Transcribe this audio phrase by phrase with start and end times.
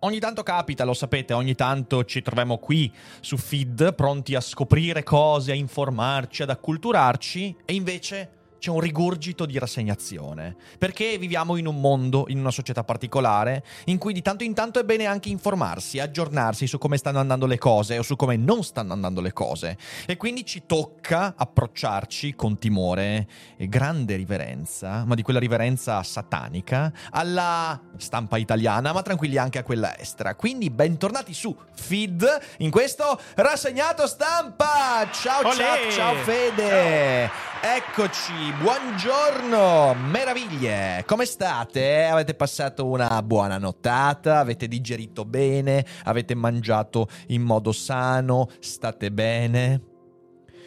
[0.00, 5.02] Ogni tanto capita, lo sapete, ogni tanto ci troviamo qui su feed pronti a scoprire
[5.02, 10.56] cose, a informarci, ad acculturarci e invece c'è un rigurgito di rassegnazione.
[10.78, 14.80] Perché viviamo in un mondo, in una società particolare, in cui di tanto in tanto
[14.80, 18.62] è bene anche informarsi, aggiornarsi su come stanno andando le cose o su come non
[18.62, 19.76] stanno andando le cose.
[20.06, 26.92] E quindi ci tocca approcciarci con timore e grande riverenza, ma di quella riverenza satanica,
[27.10, 30.34] alla stampa italiana, ma tranquilli anche a quella estera.
[30.34, 32.26] Quindi bentornati su Feed
[32.58, 35.08] in questo rassegnato stampa.
[35.12, 35.56] Ciao Olè!
[35.56, 37.30] ciao, ciao Fede.
[37.60, 42.04] Eccoci, buongiorno, meraviglie, come state?
[42.04, 44.38] Avete passato una buona nottata?
[44.38, 45.84] Avete digerito bene?
[46.04, 48.48] Avete mangiato in modo sano?
[48.60, 49.82] State bene?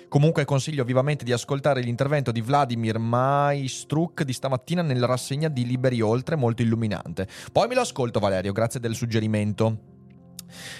[0.10, 6.02] Comunque consiglio vivamente di ascoltare l'intervento di Vladimir Maistruk di stamattina nella rassegna di Liberi
[6.02, 7.28] Oltre, molto illuminante.
[7.52, 9.91] Poi me lo ascolto Valerio, grazie del suggerimento.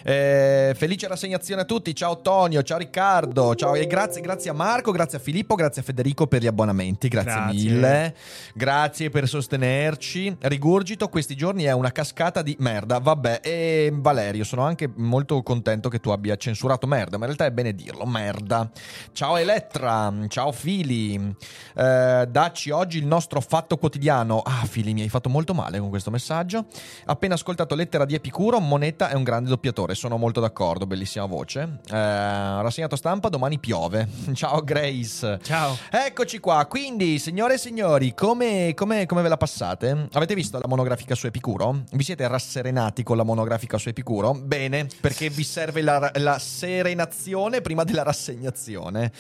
[0.04, 4.92] Eh, felice rassegnazione a tutti, ciao Tonio, ciao Riccardo, ciao e grazie, grazie a Marco,
[4.92, 7.54] grazie a Filippo, grazie a Federico per gli abbonamenti, grazie, Grazie.
[7.54, 8.16] mille,
[8.54, 10.36] grazie per sostenerci.
[10.42, 15.90] Rigurgito questi giorni è una cascata di merda, vabbè, e Valerio, sono anche molto contento
[15.90, 18.70] che tu abbia censurato merda, ma in realtà è bene dirlo, merda.
[19.12, 21.36] Ciao Elettra, ciao Fili,
[21.76, 24.40] eh, dacci oggi il nostro fatto quotidiano.
[24.40, 26.66] Ah Fili, mi hai fatto molto male con questo messaggio.
[27.06, 31.78] Appena ascoltato lettera di Epicuro, Moneta è un grande doppiatore, sono molto d'accordo, bellissima voce.
[31.88, 34.08] Eh, rassegnato stampa, domani piove.
[34.34, 35.40] Ciao Grace.
[35.44, 35.78] Ciao.
[35.92, 40.08] Eccoci qua, quindi signore e signori, come, come- come ve la passate?
[40.14, 41.84] Avete visto la monografica su Epicuro?
[41.92, 44.34] Vi siete rasserenati con la monografica su Epicuro?
[44.34, 49.12] Bene, perché vi serve la, la serenazione prima della rassegnazione.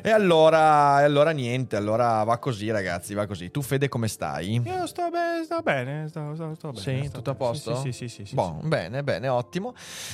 [0.00, 3.50] E allora, allora niente, allora va così ragazzi, va così.
[3.50, 4.54] Tu Fede come stai?
[4.64, 7.02] Io sto, be- sto bene, sto, sto- sto bene.
[7.02, 7.50] Sì, tutto a bene.
[7.50, 7.76] posto?
[7.76, 8.08] Sì, sì, sì.
[8.08, 9.65] sì, sì, Boh, bene, bene, ottimo.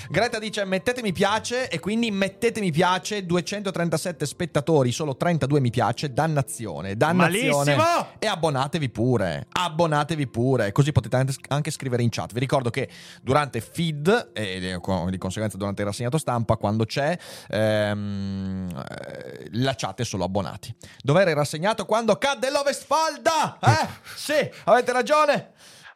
[0.09, 5.71] Greta dice mettete mi piace e quindi mettete mi piace, 237 spettatori, solo 32 mi
[5.71, 7.75] piace, dannazione, dannazione.
[7.77, 8.07] Malissimo!
[8.19, 12.33] E abbonatevi pure, abbonatevi pure, così potete anche- anche scrivere in chat.
[12.33, 12.89] Vi ricordo che
[13.23, 17.17] durante feed e di conseguenza durante il rassegnato stampa, quando c'è,
[17.49, 20.75] ehm, eh, la chat è solo abbonati.
[21.03, 23.59] Dov'era il rassegnato quando cadde l'Ovestfalda?
[23.61, 24.01] Eh?
[24.15, 24.35] Sì,
[24.65, 25.53] avete ragione.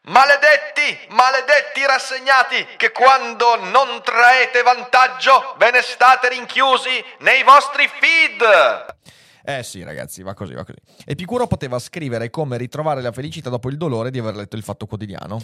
[0.08, 8.94] Maledetti, maledetti rassegnati, che quando non traete vantaggio ve ne state rinchiusi nei vostri feed.
[9.42, 10.78] Eh sì, ragazzi, va così, va così.
[11.04, 14.86] Epicuro poteva scrivere come ritrovare la felicità dopo il dolore di aver letto il fatto
[14.86, 15.40] quotidiano.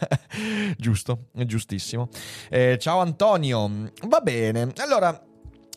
[0.78, 2.08] Giusto, è giustissimo.
[2.48, 4.72] Eh, ciao Antonio, va bene.
[4.78, 5.18] Allora,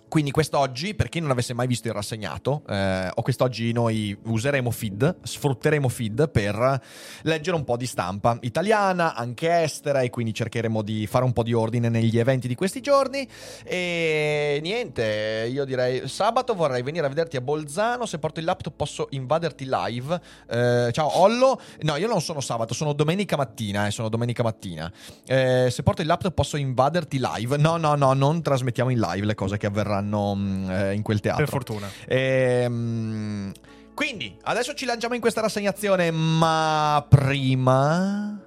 [0.08, 4.72] quindi quest'oggi, per chi non avesse mai visto il rassegnato, eh, o quest'oggi noi useremo
[4.72, 6.82] feed, sfrutteremo feed per
[7.24, 11.44] leggere un po' di stampa italiana, anche estera, e quindi cercheremo di fare un po'
[11.44, 13.28] di ordine negli eventi di questi giorni.
[13.66, 18.76] E niente, io direi sabato vorrei venire a vederti a Bolzano, se porto il laptop
[18.76, 20.22] posso invaderti live.
[20.50, 24.90] Eh, ciao Ollo, no io non sono sabato, sono domenica mattina, eh, sono domenica mattina.
[25.26, 27.58] Eh, se porto il laptop posso invaderti live.
[27.58, 31.20] No, no, no, non trasmettiamo in live le cose che avverranno mm, eh, in quel
[31.20, 31.44] teatro.
[31.44, 31.90] Per fortuna.
[32.08, 33.52] Ehm,
[33.94, 38.40] quindi, adesso ci lanciamo in questa rassegnazione, ma prima...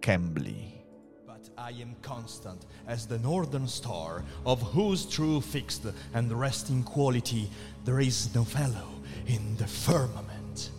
[0.00, 0.82] Cambly.
[1.26, 7.48] But I am constant as the northern star, of whose true fixed and resting quality
[7.84, 10.72] there is no fellow in the firmament.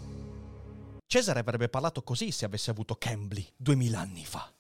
[1.06, 4.52] Cesare avrebbe parlato così se avesse avuto Cambly duemila anni fa.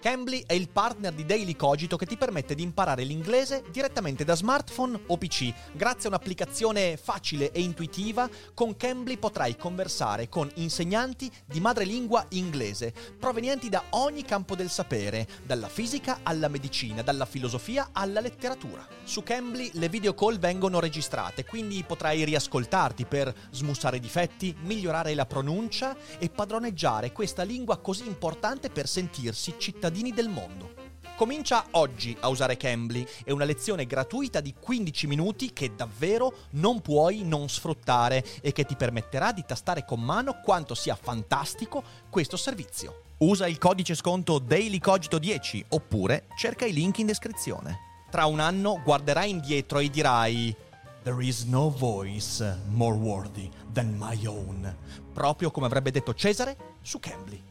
[0.00, 4.34] Cambly è il partner di Daily Cogito che ti permette di imparare l'inglese direttamente da
[4.34, 5.52] smartphone o PC.
[5.74, 12.94] Grazie a un'applicazione facile e intuitiva, con Cambly potrai conversare con insegnanti di madrelingua inglese,
[13.18, 18.88] provenienti da ogni campo del sapere, dalla fisica alla medicina, dalla filosofia alla letteratura.
[19.04, 25.12] Su Cambly le video call vengono registrate, quindi potrai riascoltarti per smussare i difetti, migliorare
[25.12, 29.56] la pronuncia e padroneggiare questa lingua così importante per sentirsi
[29.90, 30.68] cittadini del mondo.
[31.16, 36.80] Comincia oggi a usare Cambly, è una lezione gratuita di 15 minuti che davvero non
[36.80, 42.36] puoi non sfruttare e che ti permetterà di tastare con mano quanto sia fantastico questo
[42.36, 43.02] servizio.
[43.18, 47.88] Usa il codice sconto DailyCogito10 oppure cerca i link in descrizione.
[48.10, 50.56] Tra un anno guarderai indietro e dirai
[51.02, 54.74] There is no voice more worthy than my own,
[55.12, 57.49] proprio come avrebbe detto Cesare su Cambly.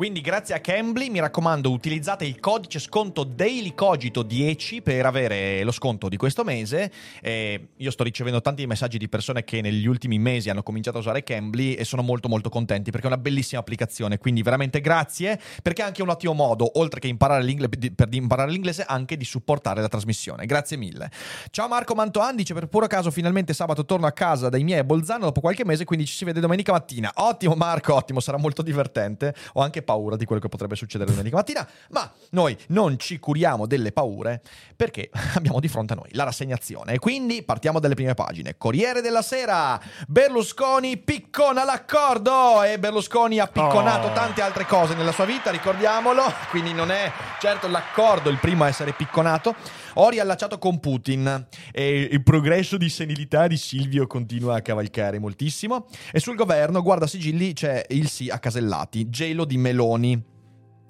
[0.00, 6.08] Quindi grazie a Cambly, mi raccomando, utilizzate il codice sconto DailyCogito10 per avere lo sconto
[6.08, 6.90] di questo mese.
[7.20, 11.00] Eh, io sto ricevendo tanti messaggi di persone che negli ultimi mesi hanno cominciato a
[11.00, 14.16] usare Cambly e sono molto molto contenti perché è una bellissima applicazione.
[14.16, 18.50] Quindi veramente grazie perché è anche un ottimo modo, oltre che imparare l'inglese, per imparare
[18.50, 20.46] l'inglese, anche di supportare la trasmissione.
[20.46, 21.10] Grazie mille.
[21.50, 24.84] Ciao Marco Mantoan, dice per puro caso finalmente sabato torno a casa dai miei a
[24.84, 27.12] Bolzano dopo qualche mese, quindi ci si vede domenica mattina.
[27.16, 29.34] Ottimo Marco, ottimo, sarà molto divertente.
[29.52, 33.66] Ho anche paura di quello che potrebbe succedere domenica mattina, ma noi non ci curiamo
[33.66, 34.40] delle paure
[34.76, 36.92] perché abbiamo di fronte a noi la rassegnazione.
[36.92, 38.56] E quindi partiamo dalle prime pagine.
[38.56, 44.12] Corriere della Sera, Berlusconi piccona l'accordo e Berlusconi ha picconato Oh.
[44.12, 47.10] tante altre cose nella sua vita, ricordiamolo, quindi non è
[47.40, 49.54] certo l'accordo il primo a essere picconato.
[49.94, 55.86] Ho riallacciato con Putin e il progresso di senilità di Silvio continua a cavalcare moltissimo
[56.12, 59.78] e sul governo, guarda sigilli, c'è il sì a Casellati, gelo di Meloni.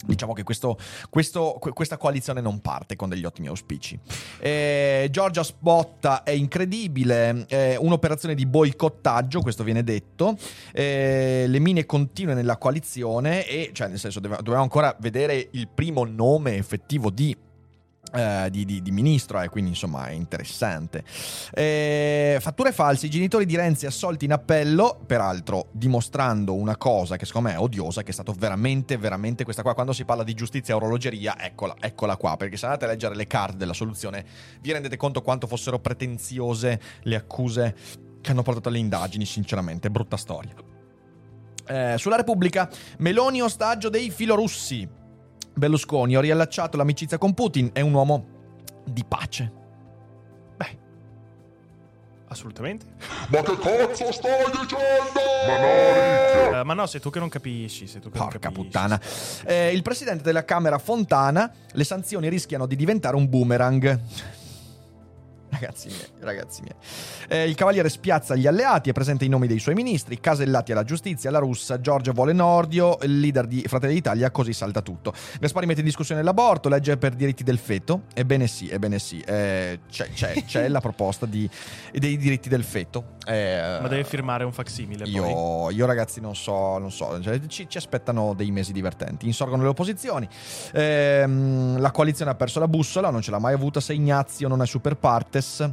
[0.02, 0.78] Diciamo che questo-
[1.10, 3.98] questo- que- questa coalizione non parte con degli ottimi auspici.
[4.38, 10.38] Eh, Giorgia Spotta è incredibile, eh, un'operazione di boicottaggio, questo viene detto.
[10.72, 16.04] Eh, le mine continue nella coalizione e, cioè, nel senso, dobbiamo ancora vedere il primo
[16.06, 17.36] nome effettivo di
[18.12, 21.04] eh, di, di- di ministro, eh, quindi insomma è interessante.
[21.52, 27.26] Eh, fatture false, i genitori di Renzi assolti in appello, peraltro dimostrando una cosa che
[27.26, 30.34] secondo me è odiosa, che è stato veramente, veramente questa qua, quando si parla di
[30.34, 34.24] giustizia e orologeria, eccola, eccola qua, perché se andate a leggere le card della soluzione
[34.60, 37.74] vi rendete conto quanto fossero pretenziose le accuse
[38.20, 40.54] che hanno portato alle indagini, sinceramente, brutta storia.
[41.66, 42.68] Eh, sulla Repubblica,
[42.98, 44.98] Meloni ostaggio dei filorussi.
[45.54, 48.24] Berlusconi, ho riallacciato l'amicizia con Putin, è un uomo
[48.84, 49.52] di pace.
[50.56, 50.78] Beh,
[52.28, 52.86] assolutamente.
[53.28, 55.20] Ma che cazzo stai dicendo?
[55.46, 57.86] Ma no, Eh, ma no, sei tu che non capisci.
[57.86, 58.64] Sei tu che Porca non capisci.
[58.64, 59.00] puttana.
[59.46, 64.00] Eh, il presidente della Camera Fontana, le sanzioni rischiano di diventare un boomerang.
[65.50, 66.74] Ragazzi miei, ragazzi miei.
[67.28, 70.84] Eh, il Cavaliere spiazza gli alleati e presenta i nomi dei suoi ministri, Casellati alla
[70.84, 75.12] giustizia, la russa, Giorgio vuole Nordio, il leader di Fratelli d'Italia, così salta tutto.
[75.40, 79.80] Gaspari mette in discussione l'aborto, legge per diritti del feto, ebbene sì, ebbene sì, eh,
[79.90, 81.48] c'è, c'è- c'è la proposta di-
[81.92, 83.18] dei diritti del feto.
[83.26, 85.04] Eh, Ma deve firmare un facsimile.
[85.04, 89.62] io, io, ragazzi non so, non so, cioè, ci, ci aspettano dei mesi divertenti, insorgono
[89.62, 90.28] le opposizioni,
[90.72, 94.62] Ehm, la coalizione ha perso la bussola, non ce l'ha mai avuta se Ignazio non
[94.62, 94.96] è super
[95.40, 95.70] partes.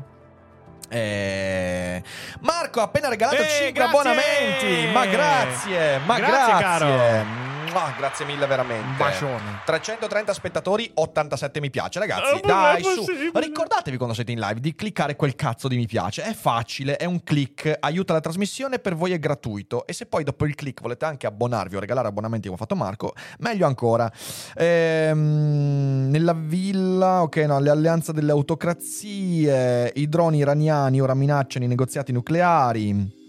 [0.90, 2.02] Eh,
[2.40, 3.84] Marco ha appena regalato Eh, 5 grazie!
[3.84, 7.46] abbonamenti, ma grazie, ma Grazie, grazie,
[7.78, 7.88] caro.
[7.88, 8.98] Mua, grazie mille veramente.
[8.98, 9.62] Bacione.
[9.66, 12.36] 330 spettatori, 87 mi piace, ragazzi.
[12.36, 13.06] Eh, ma dai, su.
[13.34, 16.24] Ricordatevi quando siete in live di cliccare quel cazzo di mi piace.
[16.24, 19.86] È facile, è un click, aiuta la trasmissione, per voi è gratuito.
[19.86, 22.76] E se poi dopo il click volete anche abbonarvi o regalare abbonamenti come ha fatto
[22.76, 24.12] Marco, meglio ancora.
[24.56, 31.68] Ehm, nella villa, ok, no, le alleanze delle autocrazie, i droni iraniani ora minacciano i
[31.68, 33.26] negoziati nucleari.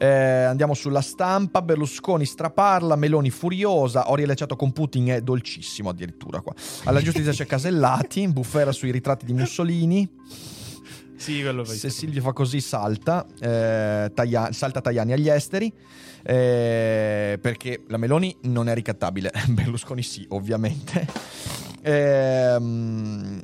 [0.00, 6.40] Eh, andiamo sulla stampa, Berlusconi straparla, Meloni furiosa, ho riallacciato con Putin, è dolcissimo addirittura
[6.40, 6.54] qua.
[6.84, 10.08] Alla giustizia c'è Casellati, bufera sui ritratti di Mussolini,
[11.16, 11.90] Sì, quello se.
[11.90, 15.72] Silvio fa così salta, eh, Taia- salta Tajani agli esteri,
[16.22, 21.06] eh, perché la Meloni non è ricattabile, Berlusconi sì, ovviamente.
[21.82, 23.40] Ehm,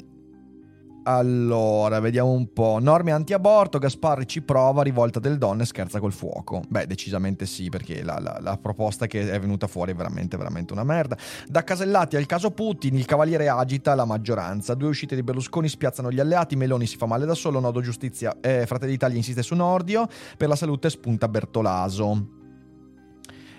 [1.05, 2.79] allora, vediamo un po'.
[2.81, 6.63] Norme anti-aborto, Gasparri ci prova, rivolta del donne, scherza col fuoco.
[6.69, 10.73] Beh, decisamente sì, perché la, la- la proposta che è venuta fuori è veramente, veramente
[10.73, 11.17] una merda.
[11.47, 14.75] Da Casellati al caso Putin, il cavaliere agita la maggioranza.
[14.75, 18.37] Due uscite di Berlusconi spiazzano gli alleati, Meloni si fa male da solo, Nodo Giustizia,
[18.41, 22.43] eh, Fratelli d'Italia insiste su Nordio, per la salute spunta Bertolaso.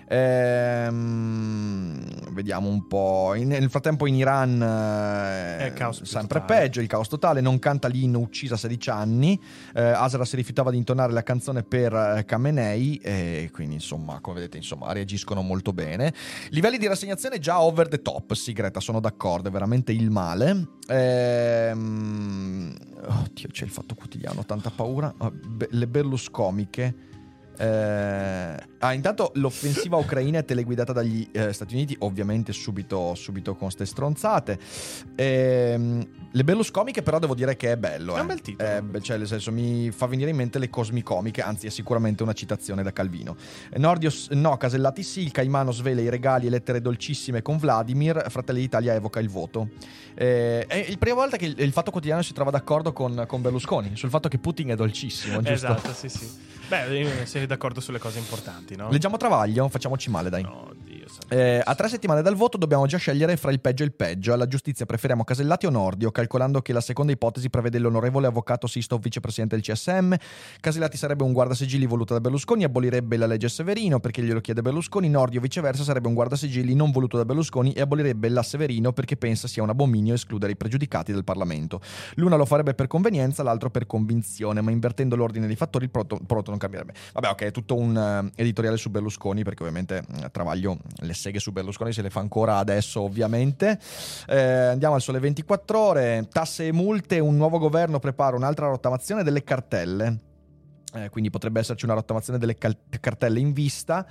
[0.08, 1.98] Ehm,
[2.32, 3.34] vediamo un po'.
[3.34, 6.60] In- nel frattempo in Iran eh, Eh, sempre totale.
[6.60, 9.40] peggio, il caos totale, non canta l'inno uccisa a 16 anni.
[9.74, 14.36] Eh, Asra si rifiutava di intonare la canzone per eh, Khamenei e quindi insomma, come
[14.36, 16.12] vedete, insomma, reagiscono molto bene.
[16.50, 20.68] Livelli di rassegnazione già over the top, sì Greta, sono d'accordo, è veramente il male.
[20.88, 22.74] Ehm,
[23.06, 25.12] Oddio, c'è il fatto quotidiano, tanta paura.
[25.18, 26.94] Ah, be- le Berluscomiche.
[27.58, 33.70] Eh, ah, intanto l'offensiva ucraina è teleguidata dagli eh, Stati Uniti, ovviamente subito, subito con
[33.70, 34.58] ste stronzate.
[35.14, 38.16] Ehm, le Berluscomiche, però, devo dire che è bello.
[38.16, 38.28] È un eh.
[38.28, 38.70] bel titolo.
[38.70, 42.22] Eh, beh, cioè, nel senso, mi fa venire in mente le cosmicomiche, anzi, è sicuramente
[42.22, 43.36] una citazione da Calvino.
[43.76, 48.60] Nordios, no, Casellati sì, il Caimano svela i regali e lettere dolcissime con Vladimir, Fratelli
[48.60, 49.68] d'Italia evoca il voto.
[50.14, 53.42] Eh, è la prima volta che il, il Fatto Quotidiano si trova d'accordo con, con
[53.42, 55.52] Berlusconi sul fatto che Putin è dolcissimo, giusto?
[55.52, 56.54] Esatto, sì, sì.
[56.68, 58.90] Beh, eh, sei d'accordo sulle cose importanti, no?
[58.90, 60.42] Leggiamo Travaglio, facciamoci male, dai.
[60.42, 61.34] No, Dio santo.
[61.34, 64.32] Eh, a tre settimane dal voto dobbiamo già scegliere fra il peggio e il peggio.
[64.32, 68.98] Alla giustizia preferiamo Casellati o Nordio, calcolando che la seconda ipotesi prevede l'onorevole avvocato Sisto,
[68.98, 70.14] vicepresidente del CSM.
[70.60, 75.08] Casellati sarebbe un guardasigilli voluto da Berlusconi, abolirebbe la legge Severino perché glielo chiede Berlusconi.
[75.08, 79.48] Nordio, viceversa, sarebbe un guardasigilli non voluto da Berlusconi e abolirebbe la Severino perché pensa
[79.48, 81.80] sia un abominio escludere i pregiudicati del Parlamento.
[82.14, 86.50] L'una lo farebbe per convenienza, l'altro per convinzione, ma invertendo l'ordine dei fattori il prodotto,
[86.50, 86.94] non cambierebbe.
[87.12, 91.38] Vabbè, ok, è tutto un eh, editoriale su Berlusconi perché ovviamente eh, Travaglio le seghe
[91.38, 93.78] su Berlusconi se le fa ancora adesso ovviamente.
[94.26, 99.22] Eh, andiamo al sole 24 ore, tasse e multe, un nuovo governo prepara un'altra rottamazione
[99.22, 100.25] delle cartelle.
[100.96, 104.06] Eh, quindi potrebbe esserci una rottamazione delle cal- cartelle in vista.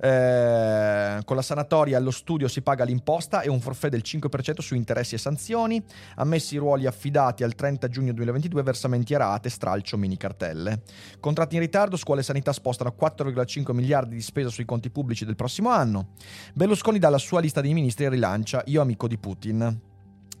[0.00, 4.76] Eh, con la sanatoria allo studio si paga l'imposta e un forfè del 5% su
[4.76, 5.82] interessi e sanzioni.
[6.16, 10.82] Ammessi i ruoli affidati al 30 giugno 2022, versamenti a rate, stralcio, mini cartelle.
[11.18, 15.34] Contratti in ritardo, scuole e sanità spostano 4,5 miliardi di spesa sui conti pubblici del
[15.34, 16.10] prossimo anno.
[16.54, 19.87] Berlusconi dalla sua lista dei ministri e rilancia Io amico di Putin.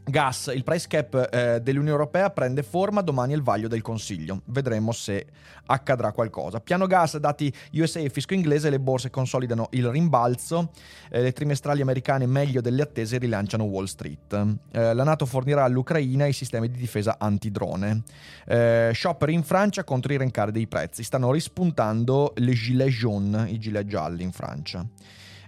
[0.08, 4.40] Gas, il price cap eh, dell'Unione Europea prende forma domani al vaglio del Consiglio.
[4.46, 5.26] Vedremo se
[5.66, 6.60] accadrà qualcosa.
[6.60, 10.70] Piano gas, dati USA e fisco inglese, le borse consolidano il rimbalzo.
[11.10, 14.56] Eh, le trimestrali americane meglio delle attese rilanciano Wall Street.
[14.72, 18.02] Eh, la Nato fornirà all'Ucraina i sistemi di difesa antidrone.
[18.46, 21.02] Eh, shopper in Francia contro i rincari dei prezzi.
[21.02, 24.86] Stanno rispuntando le gilet jaunes, i gilet gialli in Francia.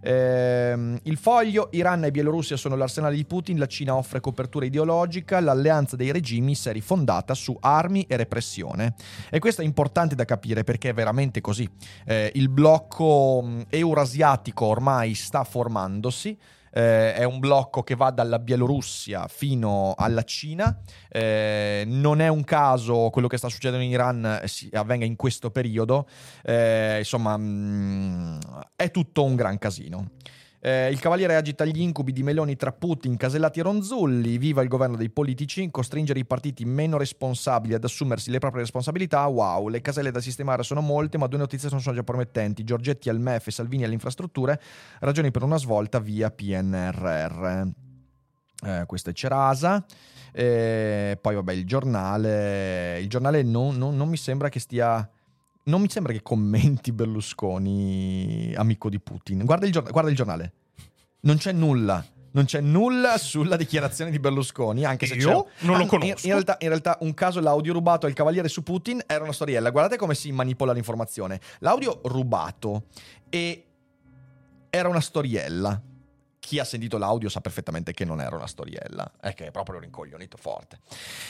[0.02, 5.40] Ehm, il foglio, Iran e Bielorussia sono l'arsenale di Putin, la Cina offre copertura ideologica,
[5.40, 8.95] l'alleanza dei regimi si è rifondata su armi e repressione.
[9.30, 11.69] E questo è importante da capire perché è veramente così.
[12.07, 16.38] Eh, il blocco eurasiatico ormai sta formandosi.
[16.73, 20.81] Eh, è un blocco che va dalla Bielorussia fino alla Cina.
[21.09, 25.17] Eh, non è un caso quello che sta succedendo in Iran eh, si- avvenga in
[25.17, 26.07] questo periodo.
[26.43, 28.39] Eh, insomma, mm,
[28.77, 30.11] è tutto un gran casino.
[30.62, 34.37] Eh, il Cavaliere agita gli incubi di Meloni tra Putin, Casellati e Ronzulli.
[34.37, 35.71] Viva il governo dei politici.
[35.71, 39.25] Costringere i partiti meno responsabili ad assumersi le proprie responsabilità.
[39.26, 42.62] Wow, le caselle da sistemare sono molte, ma due notizie sono già promettenti.
[42.62, 44.61] Giorgetti al MEF e Salvini alle infrastrutture.
[44.99, 47.69] Ragioni per una svolta via PNRR.
[48.62, 49.83] Eh, questo è Cerasa.
[50.31, 53.00] Eh, poi, vabbè, il giornale.
[53.00, 55.09] Il giornale non, non- non mi sembra che stia.
[55.71, 59.45] Non mi sembra che commenti Berlusconi, amico di Putin.
[59.45, 60.53] Guarda il, giorn- guarda il giornale.
[61.21, 62.05] Non c'è nulla.
[62.33, 65.65] Non c'è nulla sulla dichiarazione di Berlusconi, anche se Io c'è.
[65.67, 66.07] non lo conosco.
[66.07, 69.33] In, in realtà, in realtà un caso l'audio rubato al Cavaliere su Putin era una
[69.33, 69.71] storiella.
[69.71, 71.41] Guardate come si manipola l'informazione.
[71.61, 72.87] L'audio rubato
[73.29, 73.65] e
[74.71, 75.81] era una storiella.
[76.40, 79.76] Chi ha sentito l'audio sa perfettamente che non era una storiella, è che è proprio
[79.76, 80.80] un rincoglionito forte.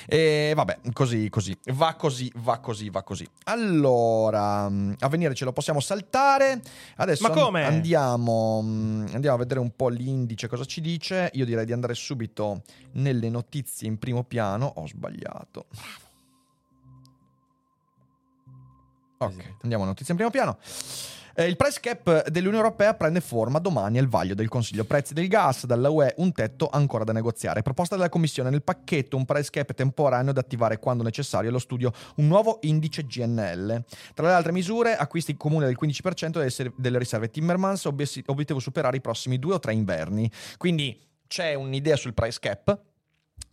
[0.07, 3.29] E vabbè, così, così, va così, va così, va così.
[3.45, 6.62] Allora, a venire ce lo possiamo saltare.
[6.97, 7.64] Adesso Ma come?
[7.64, 11.31] an- andiamo, mh, andiamo a vedere un po' l'indice, cosa ci dice.
[11.35, 12.62] Io direi di andare subito
[12.93, 14.73] nelle notizie in primo piano.
[14.76, 15.67] Ho sbagliato.
[19.19, 20.57] Ok, andiamo a notizie in primo piano.
[21.35, 24.85] Eh, il price cap dell'Unione Europea prende forma domani al vaglio del Consiglio.
[24.85, 27.63] Prezzi del gas, dalla UE un tetto ancora da negoziare.
[27.63, 31.93] Proposta della Commissione nel pacchetto un price cap temporaneo da attivare quando necessario allo studio
[32.17, 33.85] un nuovo indice GNL.
[34.15, 38.97] Tra le altre misure, acquisti comune del 15% delle, ser- delle riserve Timmermans, obiettivo superare
[38.97, 40.31] i prossimi due o tre inverni.
[40.57, 42.79] Quindi c'è un'idea sul price cap.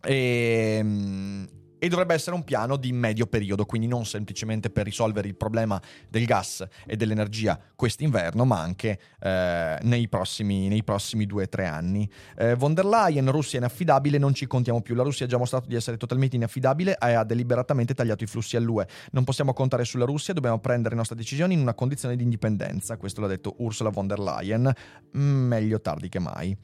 [0.02, 1.44] E, mm,
[1.78, 5.80] e dovrebbe essere un piano di medio periodo, quindi non semplicemente per risolvere il problema
[6.08, 11.66] del gas e dell'energia quest'inverno, ma anche eh, nei, prossimi, nei prossimi due o tre
[11.66, 12.10] anni.
[12.36, 14.94] Eh, von der Leyen, Russia inaffidabile, non ci contiamo più.
[14.94, 18.56] La Russia ha già mostrato di essere totalmente inaffidabile e ha deliberatamente tagliato i flussi
[18.56, 18.86] all'UE.
[19.12, 22.96] Non possiamo contare sulla Russia, dobbiamo prendere le nostre decisioni in una condizione di indipendenza.
[22.96, 24.72] Questo l'ha detto Ursula von der Leyen.
[25.16, 26.56] Mm, meglio tardi che mai.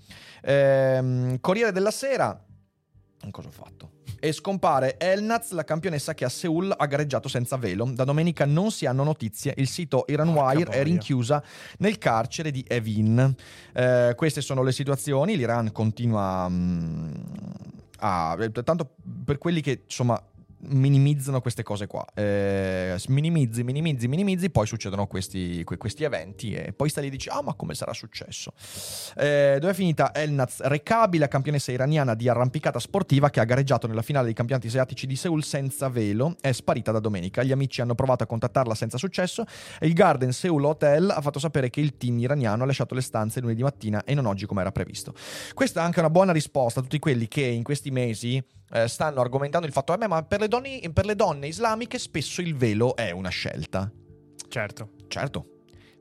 [0.43, 2.45] Eh, Corriere della Sera.
[3.31, 3.94] Cosa ho fatto?
[4.25, 7.91] E scompare Elnaz, la campionessa che a Seoul ha gareggiato senza velo.
[7.93, 9.53] Da domenica non si hanno notizie.
[9.59, 11.45] Il sito Iranwire è rinchiusa
[11.81, 13.35] nel carcere di Evin.
[13.75, 15.37] Eh, queste sono le situazioni.
[15.37, 17.13] L'Iran continua mm,
[17.99, 18.51] a.
[18.65, 18.95] Tanto
[19.27, 20.19] per quelli che insomma
[20.69, 22.05] minimizzano queste cose qua.
[22.15, 27.29] Eh, minimizzi, minimizzi, minimizzi, poi succedono questi, questi, eventi e poi sta lì e dici,
[27.29, 28.53] ah ma come sarà successo?
[29.17, 33.87] Eh, dove è finita Elnaz Rekabi, la campionessa iraniana di arrampicata sportiva che ha gareggiato
[33.87, 37.43] nella finale dei campionati asiatici di Seoul senza velo, è sparita da domenica.
[37.43, 39.45] Gli amici hanno provato a contattarla senza successo
[39.79, 43.01] e il Garden Seoul Hotel ha fatto sapere che il team iraniano ha lasciato le
[43.01, 45.15] stanze lunedì mattina e non oggi come era previsto.
[45.53, 48.43] Questa è anche una buona risposta a tutti quelli che in questi mesi
[48.73, 52.41] eh, stanno argomentando il fatto, eh, ma per le, donne, per le donne islamiche spesso
[52.41, 53.91] il velo è una scelta.
[54.49, 54.91] Certo.
[55.09, 55.49] Certo.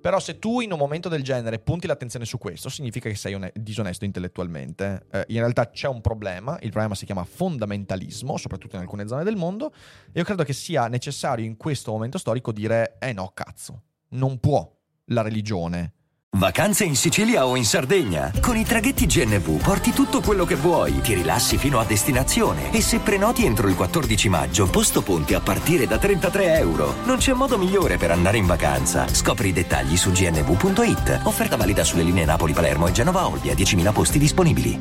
[0.03, 3.36] Però se tu in un momento del genere punti l'attenzione su questo, significa che sei
[3.36, 5.05] one- disonesto intellettualmente.
[5.10, 9.24] Eh, in realtà c'è un problema, il problema si chiama fondamentalismo, soprattutto in alcune zone
[9.24, 9.74] del mondo,
[10.12, 14.39] e io credo che sia necessario in questo momento storico dire, eh no, cazzo, non
[14.39, 14.70] può
[15.05, 15.93] la religione
[16.35, 18.31] Vacanze in Sicilia o in Sardegna?
[18.41, 22.81] Con i traghetti GNV porti tutto quello che vuoi, ti rilassi fino a destinazione e
[22.81, 26.95] se prenoti entro il 14 maggio, posto ponti a partire da 33 euro.
[27.05, 29.07] Non c'è modo migliore per andare in vacanza.
[29.07, 31.21] Scopri i dettagli su gnv.it.
[31.25, 34.79] Offerta valida sulle linee Napoli-Palermo e Genova-Olbia, 10.000 posti disponibili.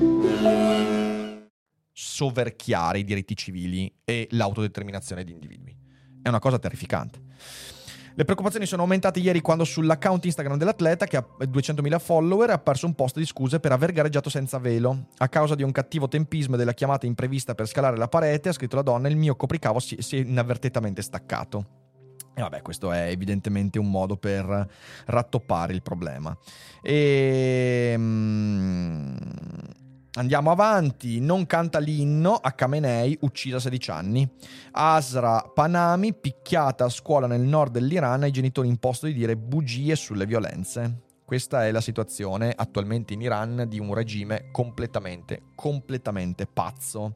[1.92, 5.76] Soverchiare i diritti civili e l'autodeterminazione di individui.
[6.22, 7.20] È una cosa terrificante.
[8.14, 12.86] Le preoccupazioni sono aumentate ieri quando sull'account Instagram dell'atleta, che ha 200.000 follower, è apparso
[12.86, 15.06] un post di scuse per aver gareggiato senza velo.
[15.18, 18.52] A causa di un cattivo tempismo e della chiamata imprevista per scalare la parete, ha
[18.52, 21.80] scritto la donna, il mio copricavo si, si è inavvertitamente staccato.
[22.34, 24.68] E vabbè, questo è evidentemente un modo per
[25.06, 26.36] rattoppare il problema.
[26.82, 27.94] E...
[30.14, 34.28] Andiamo avanti, non canta l'inno a Khamenei, uccisa a 16 anni.
[34.72, 40.26] Asra Panami, picchiata a scuola nel nord dell'Iran, ai genitori imposto di dire bugie sulle
[40.26, 41.11] violenze.
[41.32, 47.14] Questa è la situazione attualmente in Iran di un regime completamente, completamente pazzo.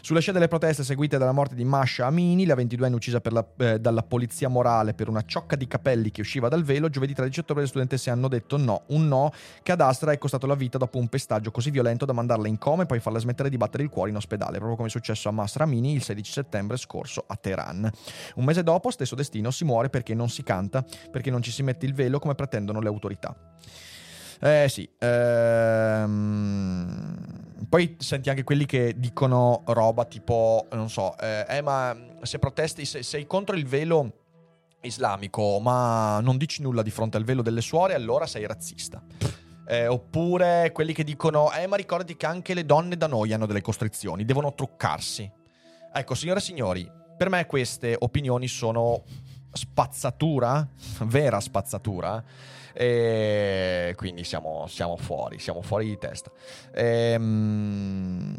[0.00, 3.78] Sulla scia delle proteste seguite dalla morte di Masha Amini, la 22enne uccisa la, eh,
[3.78, 7.64] dalla polizia morale per una ciocca di capelli che usciva dal velo, giovedì 13 ottobre
[7.64, 9.30] le studentesse hanno detto no, un no
[9.62, 12.56] che ad Astra è costato la vita dopo un pestaggio così violento da mandarla in
[12.56, 15.28] coma e poi farla smettere di battere il cuore in ospedale, proprio come è successo
[15.28, 17.90] a Masra Amini il 16 settembre scorso a Teheran.
[18.36, 21.62] Un mese dopo, stesso destino, si muore perché non si canta, perché non ci si
[21.62, 23.49] mette il velo come pretendono le autorità.
[24.40, 24.88] Eh sì.
[24.98, 26.50] Ehm...
[27.70, 32.84] Poi senti anche quelli che dicono roba tipo, non so, eh, eh ma se protesti,
[32.84, 34.14] se, sei contro il velo
[34.80, 39.00] islamico, ma non dici nulla di fronte al velo delle suore, allora sei razzista.
[39.68, 43.46] Eh, oppure quelli che dicono, eh ma ricordi che anche le donne da noi hanno
[43.46, 45.30] delle costrizioni, devono truccarsi.
[45.92, 49.04] Ecco, signore e signori, per me queste opinioni sono
[49.52, 50.66] spazzatura,
[51.02, 52.24] vera spazzatura
[52.72, 56.30] e quindi siamo, siamo fuori, siamo fuori di testa.
[56.74, 58.34] Ehm,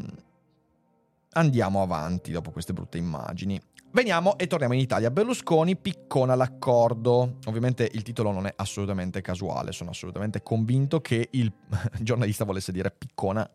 [1.32, 3.60] andiamo avanti dopo queste brutte immagini.
[3.94, 5.10] Veniamo e torniamo in Italia.
[5.10, 7.36] Berlusconi piccona l'accordo.
[7.44, 11.52] Ovviamente il titolo non è assolutamente casuale, sono assolutamente convinto che il
[12.00, 13.48] giornalista volesse dire piccona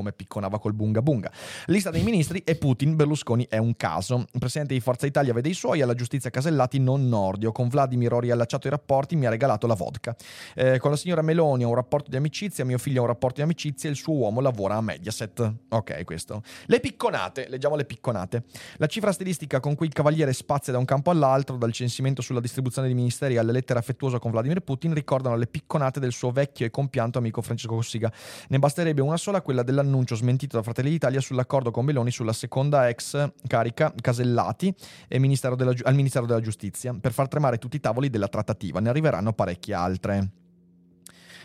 [0.00, 1.30] come picconava col bunga bunga.
[1.66, 4.24] Lista dei ministri e Putin, Berlusconi è un caso.
[4.32, 7.52] Il presidente di Forza Italia vede i suoi, alla giustizia Casellati non Nordio.
[7.52, 10.16] Con Vladimir ho riallacciato i rapporti, mi ha regalato la vodka.
[10.54, 13.36] Eh, con la signora Meloni ho un rapporto di amicizia, mio figlio ha un rapporto
[13.36, 15.52] di amicizia, il suo uomo lavora a Mediaset.
[15.68, 16.42] Ok, questo.
[16.64, 18.44] Le picconate, leggiamo le picconate.
[18.76, 22.40] La cifra stilistica con cui il cavaliere spazia da un campo all'altro, dal censimento sulla
[22.40, 26.64] distribuzione dei ministeri alle lettere affettuose con Vladimir Putin, ricordano le picconate del suo vecchio
[26.64, 28.10] e compianto amico Francesco Cossiga.
[28.48, 32.32] Ne basterebbe una sola, quella della l'annuncio smentito da Fratelli d'Italia sull'accordo con Meloni sulla
[32.32, 34.72] seconda ex carica Casellati
[35.18, 38.78] ministero della, al Ministero della Giustizia per far tremare tutti i tavoli della trattativa.
[38.80, 40.30] Ne arriveranno parecchie altre.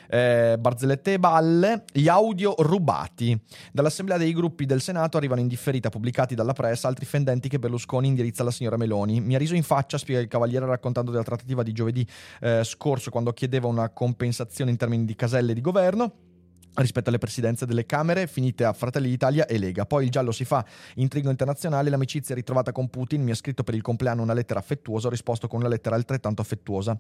[0.08, 3.38] Eh, barzellette e balle, gli audio rubati.
[3.72, 8.08] Dall'assemblea dei gruppi del Senato arrivano in differita pubblicati dalla press altri fendenti che Berlusconi
[8.08, 9.20] indirizza alla signora Meloni.
[9.20, 12.08] Mi ha riso in faccia, spiega il Cavaliere raccontando della trattativa di giovedì
[12.42, 16.35] eh, scorso quando chiedeva una compensazione in termini di caselle di governo.
[16.76, 19.86] Rispetto alle presidenze delle Camere finite a Fratelli d'Italia e Lega.
[19.86, 23.76] Poi il giallo si fa intrigo internazionale, l'amicizia ritrovata con Putin, mi ha scritto per
[23.76, 26.98] il compleanno una lettera affettuosa, ho risposto con una lettera altrettanto affettuosa.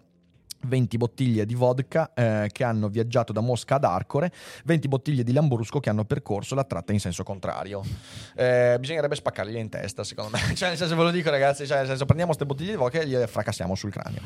[0.65, 4.31] 20 bottiglie di vodka eh, che hanno viaggiato da Mosca ad Arcore,
[4.65, 7.83] 20 bottiglie di Lambrusco che hanno percorso la tratta in senso contrario.
[8.35, 10.39] Eh, bisognerebbe spaccargli in testa, secondo me.
[10.55, 12.99] cioè, nel senso, ve lo dico, ragazzi, cioè, nel senso, prendiamo queste bottiglie di vodka
[12.99, 14.21] e le fracassiamo sul cranio.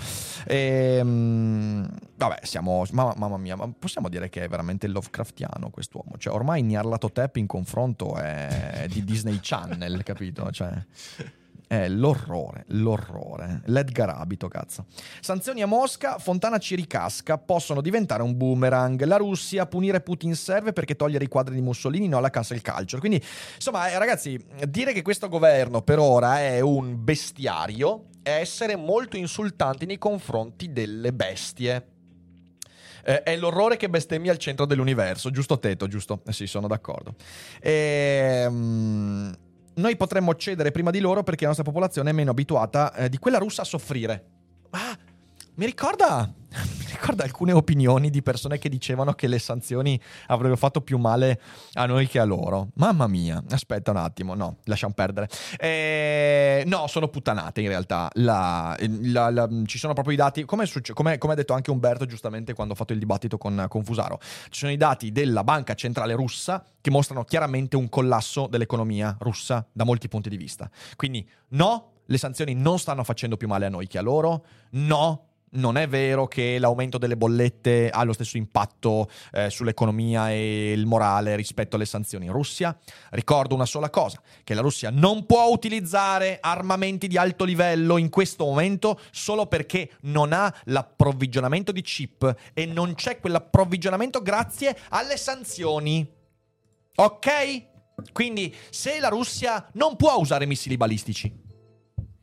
[0.45, 2.85] E, vabbè, siamo.
[2.91, 6.17] Mamma, mamma, mia, ma possiamo dire che è veramente Lovecraftiano quest'uomo.
[6.17, 10.49] Cioè, ormai Nyarlathotep in confronto è di Disney Channel, capito?
[10.51, 10.71] Cioè.
[11.69, 13.61] È l'orrore, l'orrore.
[13.65, 14.87] L'Edgar Abito, cazzo.
[15.21, 19.03] Sanzioni a Mosca, Fontana ci ricasca, possono diventare un boomerang.
[19.03, 22.99] La Russia, punire Putin serve perché togliere i quadri di Mussolini no alla cancel culture.
[22.99, 28.75] Quindi, insomma, eh, ragazzi, dire che questo governo per ora è un bestiario è essere
[28.75, 31.85] molto insultanti nei confronti delle bestie.
[33.03, 36.23] Eh, è l'orrore che bestemmia al centro dell'universo, giusto Teto, giusto?
[36.25, 37.13] Eh sì, sono d'accordo.
[37.61, 39.37] Ehm
[39.79, 43.17] noi potremmo cedere prima di loro perché la nostra popolazione è meno abituata eh, di
[43.17, 44.38] quella russa a soffrire.
[45.59, 46.23] Mi ricorda,
[46.55, 51.41] mi ricorda alcune opinioni di persone che dicevano che le sanzioni avrebbero fatto più male
[51.73, 52.69] a noi che a loro.
[52.75, 55.27] Mamma mia, aspetta un attimo, no, lasciamo perdere.
[55.57, 58.09] Eh, no, sono puttanate in realtà.
[58.13, 62.05] La, la, la, ci sono proprio i dati, come, come, come, ha detto anche Umberto
[62.05, 65.73] giustamente quando ha fatto il dibattito con, con Fusaro, ci sono i dati della banca
[65.73, 70.71] centrale russa che mostrano chiaramente un collasso dell'economia russa da molti punti di vista.
[70.95, 75.25] Quindi no, le sanzioni non stanno facendo più male a noi che a loro, no,
[75.51, 80.85] non è vero che l'aumento delle bollette ha lo stesso impatto eh, sull'economia e il
[80.85, 82.77] morale rispetto alle sanzioni in Russia.
[83.11, 88.09] Ricordo una sola cosa, che la Russia non può utilizzare armamenti di alto livello in
[88.09, 95.17] questo momento solo perché non ha l'approvvigionamento di chip e non c'è quell'approvvigionamento grazie alle
[95.17, 96.07] sanzioni.
[96.95, 97.67] Ok?
[98.11, 101.47] Quindi se la Russia non può usare missili balistici,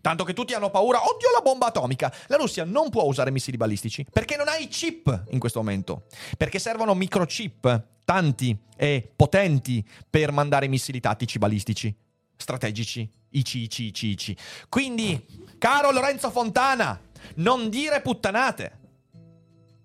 [0.07, 2.15] Tanto che tutti hanno paura, oddio la bomba atomica.
[2.29, 6.05] La Russia non può usare missili balistici perché non ha i chip in questo momento.
[6.37, 11.93] Perché servono microchip, tanti e potenti, per mandare missili tattici balistici,
[12.37, 14.67] strategici, IC, IC, IC, IC.
[14.69, 15.27] Quindi,
[15.59, 17.01] caro Lorenzo Fontana,
[17.39, 18.79] non dire puttanate.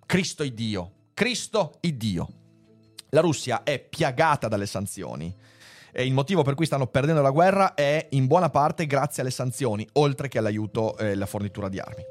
[0.05, 2.29] Cristo Iddio, Cristo Iddio.
[3.09, 5.35] La Russia è piagata dalle sanzioni
[5.91, 9.31] e il motivo per cui stanno perdendo la guerra è in buona parte grazie alle
[9.31, 12.05] sanzioni, oltre che all'aiuto e alla fornitura di armi.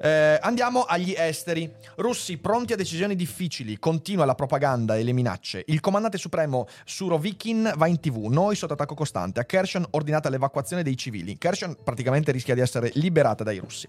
[0.00, 1.70] Eh, andiamo agli esteri.
[1.96, 5.64] Russi pronti a decisioni difficili, continua la propaganda e le minacce.
[5.66, 9.40] Il comandante supremo Surovikin va in tv, noi sotto attacco costante.
[9.40, 11.36] A Kherson ordinata l'evacuazione dei civili.
[11.36, 13.88] Kherson praticamente rischia di essere liberata dai russi.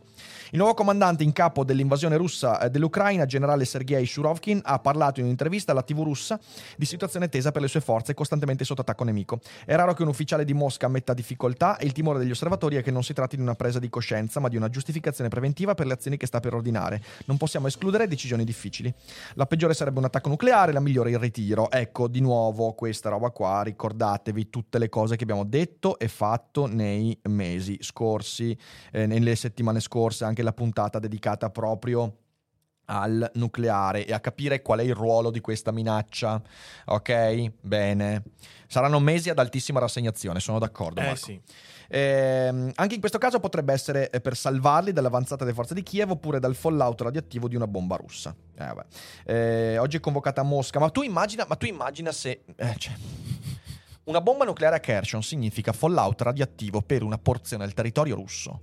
[0.51, 5.25] Il nuovo comandante in capo dell'invasione russa eh, dell'Ucraina, generale Sergei Surovkin, ha parlato in
[5.25, 6.39] un'intervista alla TV russa
[6.75, 9.39] di situazione tesa per le sue forze costantemente sotto attacco nemico.
[9.63, 12.81] È raro che un ufficiale di Mosca metta difficoltà e il timore degli osservatori è
[12.81, 15.85] che non si tratti di una presa di coscienza, ma di una giustificazione preventiva per
[15.85, 17.01] le azioni che sta per ordinare.
[17.25, 18.91] Non possiamo escludere decisioni difficili.
[19.35, 21.69] La peggiore sarebbe un attacco nucleare, la migliore il ritiro.
[21.69, 26.65] Ecco, di nuovo questa roba qua, ricordatevi tutte le cose che abbiamo detto e fatto
[26.65, 28.57] nei mesi scorsi,
[28.91, 32.15] eh, nelle settimane scorse, anche la puntata dedicata proprio
[32.89, 36.41] al nucleare e a capire qual è il ruolo di questa minaccia.
[36.85, 37.51] Ok?
[37.61, 38.23] Bene.
[38.67, 41.01] Saranno mesi ad altissima rassegnazione, sono d'accordo.
[41.01, 41.39] Eh sì.
[41.91, 46.11] Eh, anche in questo caso potrebbe essere eh, per salvarli dall'avanzata delle forze di Kiev
[46.11, 48.35] oppure dal fallout radioattivo di una bomba russa.
[48.55, 48.75] Eh,
[49.25, 52.43] eh, oggi è convocata a Mosca, ma tu immagina, ma tu immagina se...
[52.55, 52.93] Eh, cioè,
[54.03, 58.61] una bomba nucleare a Kherson significa fallout radioattivo per una porzione del territorio russo.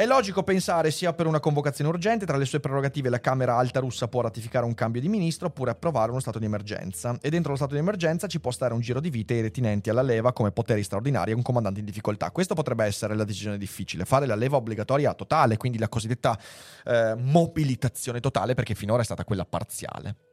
[0.00, 3.80] È logico pensare sia per una convocazione urgente, tra le sue prerogative la Camera Alta
[3.80, 7.18] russa può ratificare un cambio di ministro oppure approvare uno stato di emergenza.
[7.20, 9.90] E dentro lo stato di emergenza ci può stare un giro di vite ai retinenti
[9.90, 12.30] alla leva come poteri straordinari e un comandante in difficoltà.
[12.30, 16.40] Questo potrebbe essere la decisione difficile, fare la leva obbligatoria totale, quindi la cosiddetta
[16.86, 20.29] eh, mobilitazione totale, perché finora è stata quella parziale.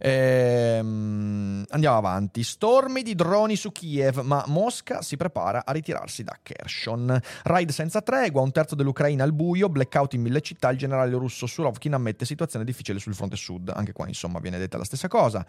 [0.00, 2.42] Ehm, andiamo avanti.
[2.42, 7.20] Stormi di droni su Kiev, ma Mosca si prepara a ritirarsi da Kherson.
[7.42, 10.70] Raid senza tregua, un terzo dell'Ucraina al buio, blackout in mille città.
[10.70, 13.70] Il generale russo Surovkin ammette situazione difficile sul fronte sud.
[13.74, 15.44] Anche qua, insomma, viene detta la stessa cosa.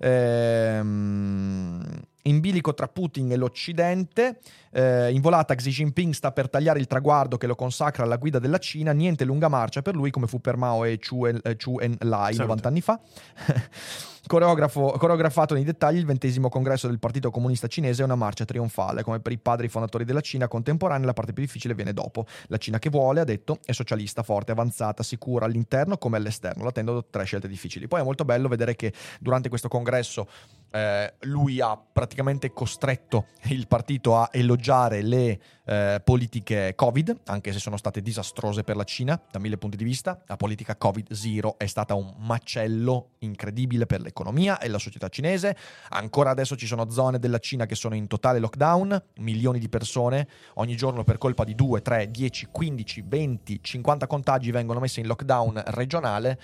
[0.00, 1.82] Ehm,
[2.26, 4.38] in bilico tra Putin e l'Occidente.
[4.70, 8.38] Eh, in volata Xi Jinping sta per tagliare il traguardo che lo consacra alla guida
[8.38, 8.92] della Cina.
[8.92, 12.34] Niente lunga marcia per lui, come fu per Mao e Chu, En- eh, Chu Enlai
[12.34, 12.42] Salute.
[12.42, 13.00] 90 anni fa.
[14.26, 19.02] Coreografato nei dettagli, il ventesimo congresso del Partito Comunista Cinese è una marcia trionfale.
[19.02, 22.24] Come per i padri fondatori della Cina contemporanea, la parte più difficile viene dopo.
[22.46, 26.64] La Cina che vuole, ha detto, è socialista, forte, avanzata, sicura all'interno come all'esterno.
[26.64, 27.86] L'attendo tre scelte difficili.
[27.86, 30.26] Poi è molto bello vedere che durante questo congresso
[30.70, 37.58] eh, lui ha praticamente costretto il partito a elogiare le eh, politiche Covid, anche se
[37.58, 40.22] sono state disastrose per la Cina da mille punti di vista.
[40.26, 44.12] La politica Covid-0 è stata un macello incredibile per l'economia
[44.60, 45.56] e la società cinese.
[45.90, 50.28] Ancora adesso ci sono zone della Cina che sono in totale lockdown, milioni di persone
[50.54, 55.06] ogni giorno per colpa di 2, 3, 10, 15, 20, 50 contagi vengono messi in
[55.06, 56.38] lockdown regionale.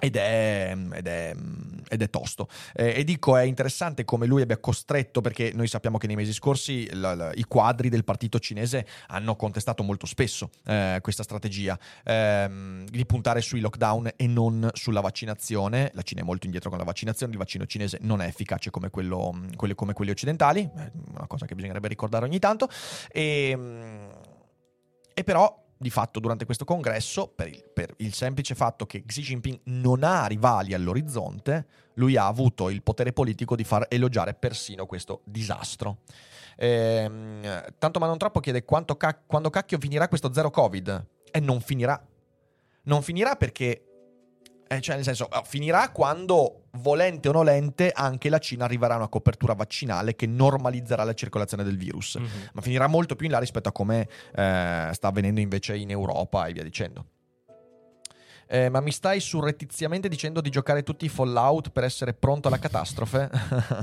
[0.00, 1.34] Ed è, ed, è,
[1.88, 2.48] ed è tosto.
[2.74, 6.32] Eh, e dico, è interessante come lui abbia costretto, perché noi sappiamo che nei mesi
[6.32, 11.78] scorsi la- la- i quadri del partito cinese hanno contestato molto spesso eh, questa strategia
[12.04, 15.90] ehm, di puntare sui lockdown e non sulla vaccinazione.
[15.94, 18.90] La Cina è molto indietro con la vaccinazione, il vaccino cinese non è efficace come,
[18.90, 22.68] quello, quelli, come quelli occidentali, è una cosa che bisognerebbe ricordare ogni tanto.
[23.12, 23.56] E,
[25.12, 29.22] e però di fatto durante questo congresso, per il, per il semplice fatto che Xi
[29.22, 34.84] Jinping non ha rivali all'orizzonte, lui ha avuto il potere politico di far elogiare persino
[34.84, 36.00] questo disastro.
[36.58, 41.06] Ehm, tanto ma non troppo chiede quando cacchio finirà questo zero Covid.
[41.30, 41.98] E non finirà.
[42.82, 43.84] Non finirà perché...
[44.72, 48.98] eh, cioè, nel senso, eh, finirà quando, volente o nolente, anche la Cina arriverà a
[48.98, 52.26] una copertura vaccinale che normalizzerà la circolazione del virus Mhm.
[52.52, 54.02] ma finirà molto più in là rispetto a come
[54.32, 57.04] eh, sta avvenendo invece in Europa e via dicendo.
[58.52, 62.58] Eh, ma mi stai surrettiziamente dicendo di giocare tutti i Fallout per essere pronto alla
[62.58, 63.28] catastrofe?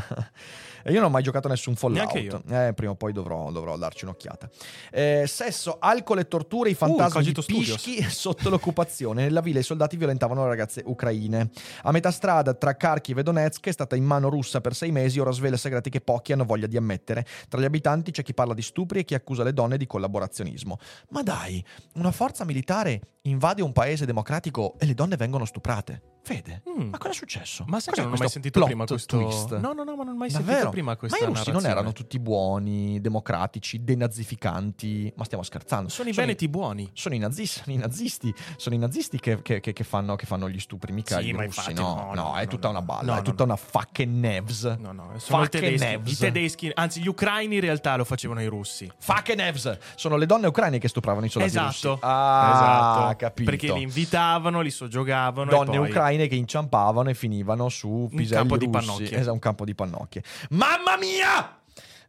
[0.84, 2.14] E io non ho mai giocato nessun Fallout.
[2.14, 4.50] Neanche Eh, prima o poi dovrò, dovrò darci un'occhiata.
[4.92, 7.82] Eh, sesso, alcol e torture, i fantasmi di Cogito Studios.
[7.82, 9.24] Pischi sotto l'occupazione.
[9.24, 11.50] Nella villa i soldati violentavano le ragazze ucraine.
[11.84, 15.20] A metà strada tra Kharkiv e Donetsk è stata in mano russa per sei mesi,
[15.20, 17.26] ora svela segreti che pochi hanno voglia di ammettere.
[17.50, 20.78] Tra gli abitanti c'è chi parla di stupri e chi accusa le donne di collaborazionismo.
[21.10, 21.64] Ma dai,
[21.96, 26.16] una forza militare invade un paese democratico e le donne vengono stuprate.
[26.28, 26.90] Fede, Mm.
[26.90, 27.64] ma cosa è successo?
[27.70, 29.58] Ma sai che non ho mai sentito prima questo twist?
[29.60, 30.52] No, no, no, ma non ho mai Davvero?
[30.52, 35.14] sentito prima questa Ma i russi non erano tutti buoni, democratici, denazificanti.
[35.16, 35.88] Ma stiamo scherzando.
[35.90, 36.90] Sono i veneti buoni.
[36.94, 40.26] Sono i nazisti, sono i nazisti, sono i nazisti che, che- che- che fanno, che
[40.26, 41.46] fanno gli stupri, mica Sì, i russi.
[41.46, 44.64] infatti no, no, no, no, è tutta una balla, è tutta una fucking nevs.
[44.80, 46.12] No, no, sono i tedeschi.
[46.12, 48.92] I tedeschi, anzi gli ucraini in realtà lo facevano i russi.
[49.00, 49.78] Fucking nevs.
[49.96, 51.90] Sono le donne ucraine che stupravano i soldati Esatto.
[51.94, 52.04] russi.
[52.04, 53.16] Ah, esatto.
[53.18, 53.50] capito.
[53.50, 55.80] Perché li invitavano, li soggiogavano donne e
[56.18, 58.78] ucraine che inciampavano e finivano su piselli campo di russi.
[58.86, 59.18] pannocchie.
[59.18, 60.24] Esatto, un campo di pannocchie.
[60.50, 61.52] Mamma mia!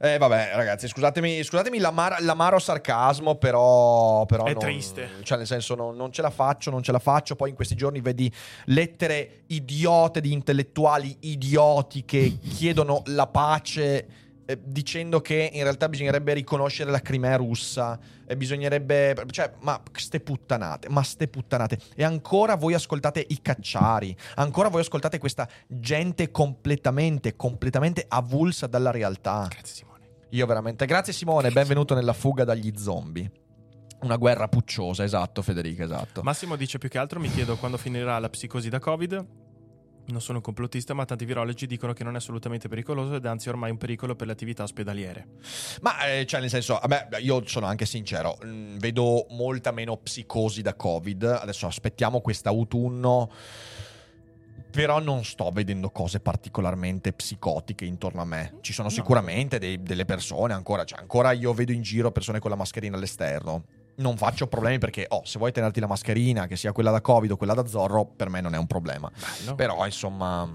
[0.01, 4.25] Eh, vabbè, ragazzi, scusatemi, scusatemi l'amar- l'amaro sarcasmo, però.
[4.27, 5.09] però È non- triste.
[5.23, 7.35] Cioè, nel senso, non, non ce la faccio, non ce la faccio.
[7.35, 8.33] Poi in questi giorni vedi
[8.67, 14.07] lettere idiote di intellettuali idioti che chiedono la pace.
[14.51, 19.15] Eh, Dicendo che in realtà bisognerebbe riconoscere la Crimea russa e bisognerebbe.
[19.29, 21.79] Cioè, ma ste puttanate, ma ste puttanate.
[21.95, 28.91] E ancora voi ascoltate i cacciari, ancora voi ascoltate questa gente completamente, completamente avulsa dalla
[28.91, 29.49] realtà.
[29.51, 30.09] Grazie Simone.
[30.31, 30.87] Io veramente.
[30.87, 33.31] Grazie Simone, benvenuto nella fuga dagli zombie.
[34.01, 36.23] Una guerra pucciosa, esatto, Federica, esatto.
[36.23, 39.27] Massimo dice più che altro, mi chiedo quando finirà la psicosi da Covid.
[40.09, 43.51] Non sono un complottista, ma tanti virologi dicono che non è assolutamente pericoloso ed anzi
[43.51, 45.27] ormai un pericolo per le attività ospedaliere.
[45.83, 50.63] Ma, eh, cioè, nel senso, vabbè, io sono anche sincero, mm, vedo molta meno psicosi
[50.63, 51.25] da Covid.
[51.25, 53.31] Adesso aspettiamo quest'autunno.
[54.71, 58.59] Però non sto vedendo cose particolarmente psicotiche intorno a me.
[58.61, 58.95] Ci sono No.
[58.95, 62.97] sicuramente dei- delle persone ancora, cioè ancora io vedo in giro persone con la mascherina
[62.97, 63.65] all'esterno.
[63.99, 67.33] Non faccio problemi perché, oh, se vuoi tenerti la mascherina, che sia quella da Covid
[67.33, 69.11] o quella da Zorro, per me non è un problema.
[69.11, 69.55] Bello.
[69.55, 70.49] Però, insomma...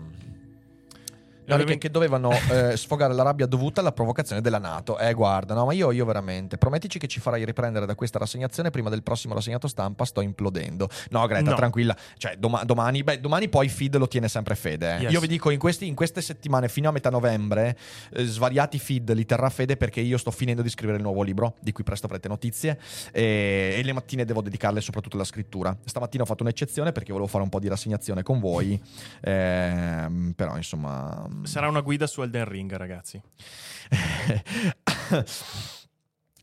[1.46, 4.98] No, ovviamente- che dovevano eh, sfogare la rabbia dovuta alla provocazione della Nato.
[4.98, 6.58] Eh, guarda, no, ma io, io veramente.
[6.58, 10.06] Promettici che ci farai riprendere da questa rassegnazione prima del prossimo rassegnato stampa.
[10.06, 10.90] Sto implodendo.
[11.10, 11.56] No, Greta, No.
[11.56, 11.96] tranquilla.
[12.18, 14.96] Cioè, doma- domani, beh, domani poi feed lo tiene sempre fede.
[14.98, 15.02] eh.
[15.02, 15.12] Yes.
[15.14, 17.78] Io vi dico, in, questi- in queste settimane, fino a metà novembre,
[18.14, 21.56] eh, svariati feed li terrà fede perché io sto finendo di scrivere il nuovo libro,
[21.60, 22.80] di cui presto avrete notizie.
[23.12, 25.76] E, e le mattine devo dedicarle soprattutto alla scrittura.
[25.86, 28.82] Stamattina ho fatto un'eccezione perché volevo fare un po' di rassegnazione con voi.
[29.26, 31.28] Ehm, però, insomma.
[31.42, 33.22] Sarà una guida su Elden Ring, ragazzi.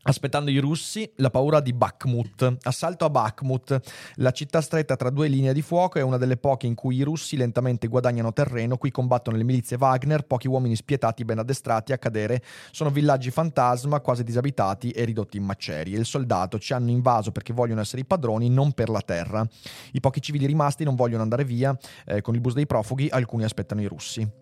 [0.03, 2.57] Aspettando i russi, la paura di Bakhmut.
[2.63, 3.79] Assalto a Bakhmut,
[4.15, 7.03] la città stretta tra due linee di fuoco è una delle poche in cui i
[7.03, 11.99] russi lentamente guadagnano terreno, qui combattono le milizie Wagner, pochi uomini spietati ben addestrati a
[11.99, 15.99] cadere, sono villaggi fantasma quasi disabitati e ridotti in macerie.
[15.99, 19.47] Il soldato ci hanno invaso perché vogliono essere i padroni, non per la terra.
[19.91, 23.43] I pochi civili rimasti non vogliono andare via eh, con il bus dei profughi, alcuni
[23.43, 24.40] aspettano i russi.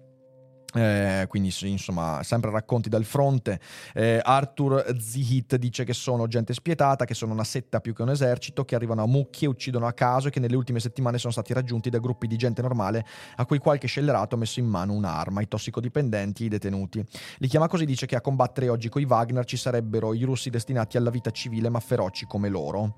[0.73, 3.59] Eh, quindi insomma sempre racconti dal fronte.
[3.93, 8.11] Eh, Arthur Zihit dice che sono gente spietata che sono una setta più che un
[8.11, 11.53] esercito che arrivano a mucchie uccidono a caso e che nelle ultime settimane sono stati
[11.53, 13.03] raggiunti da gruppi di gente normale
[13.37, 17.03] a cui qualche scellerato ha messo in mano un'arma i tossicodipendenti i detenuti.
[17.37, 20.97] Li chiama così dice che a combattere oggi coi Wagner ci sarebbero i russi destinati
[20.97, 22.97] alla vita civile ma feroci come loro.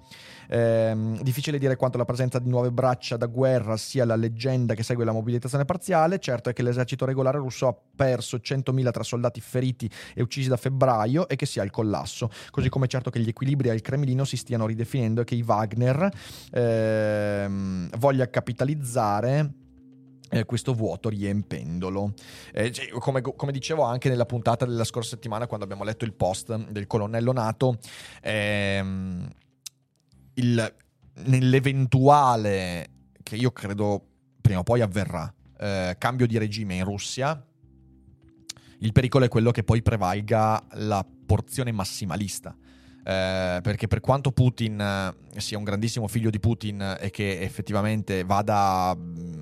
[0.49, 4.84] Eh, difficile dire quanto la presenza di nuove braccia da guerra sia la leggenda che
[4.84, 6.19] segue la mobilitazione parziale.
[6.19, 10.50] Certo è che l'esercito regolare russo russo ha perso 100.000 tra soldati feriti e uccisi
[10.50, 12.30] da febbraio e che sia il collasso.
[12.50, 16.10] Così come certo che gli equilibri al Cremlino si stiano ridefinendo e che i Wagner
[16.52, 19.54] ehm, voglia capitalizzare
[20.30, 22.13] eh, questo vuoto riempendolo.
[22.54, 26.13] Eh, cioè, come, come, dicevo anche nella puntata della scorsa settimana, quando abbiamo letto il
[26.13, 27.78] post del colonnello Nato,
[28.21, 29.30] ehm,
[30.36, 30.76] il,
[31.26, 32.88] nell'eventuale
[33.21, 34.06] che io credo
[34.41, 37.39] prima o poi avverrà eh, cambio di regime in Russia,
[38.81, 42.55] il pericolo è quello che poi prevalga la porzione massimalista.
[43.03, 48.23] Eh, perché per quanto Putin eh, sia un grandissimo figlio di Putin e che effettivamente
[48.23, 48.95] vada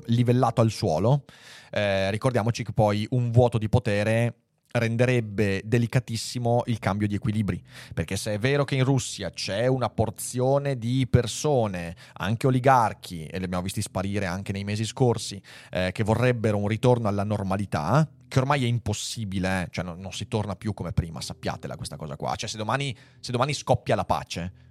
[0.05, 1.25] livellato al suolo,
[1.71, 4.35] eh, ricordiamoci che poi un vuoto di potere
[4.71, 7.61] renderebbe delicatissimo il cambio di equilibri,
[7.93, 13.37] perché se è vero che in Russia c'è una porzione di persone, anche oligarchi, e
[13.39, 18.07] li abbiamo visti sparire anche nei mesi scorsi, eh, che vorrebbero un ritorno alla normalità,
[18.27, 19.67] che ormai è impossibile, eh?
[19.71, 22.95] cioè non, non, si torna più come prima, sappiatela questa cosa qua, cioè se domani,
[23.19, 24.67] se domani scoppia la pace,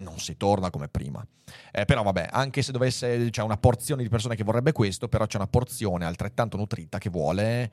[0.00, 1.26] non si torna come prima.
[1.72, 5.26] Eh, però vabbè, anche se dovesse, c'è una porzione di persone che vorrebbe questo, però
[5.26, 7.72] c'è una porzione altrettanto nutrita che vuole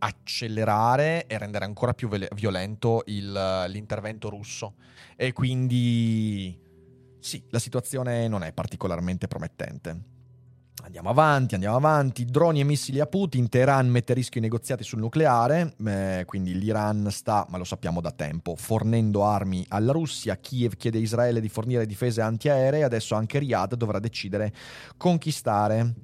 [0.00, 4.74] accelerare e rendere ancora più violento il, l'intervento russo.
[5.16, 6.58] E quindi
[7.20, 10.18] sì, la situazione non è particolarmente promettente.
[10.82, 12.24] Andiamo avanti, andiamo avanti.
[12.24, 13.50] Droni e missili a Putin.
[13.50, 15.74] Teheran mette a rischio i negoziati sul nucleare.
[15.84, 20.36] Eh, quindi l'Iran sta, ma lo sappiamo da tempo, fornendo armi alla Russia.
[20.36, 22.82] Kiev chiede a Israele di fornire difese antiaeree.
[22.82, 24.54] Adesso anche Riyadh dovrà decidere
[24.96, 25.94] conquistare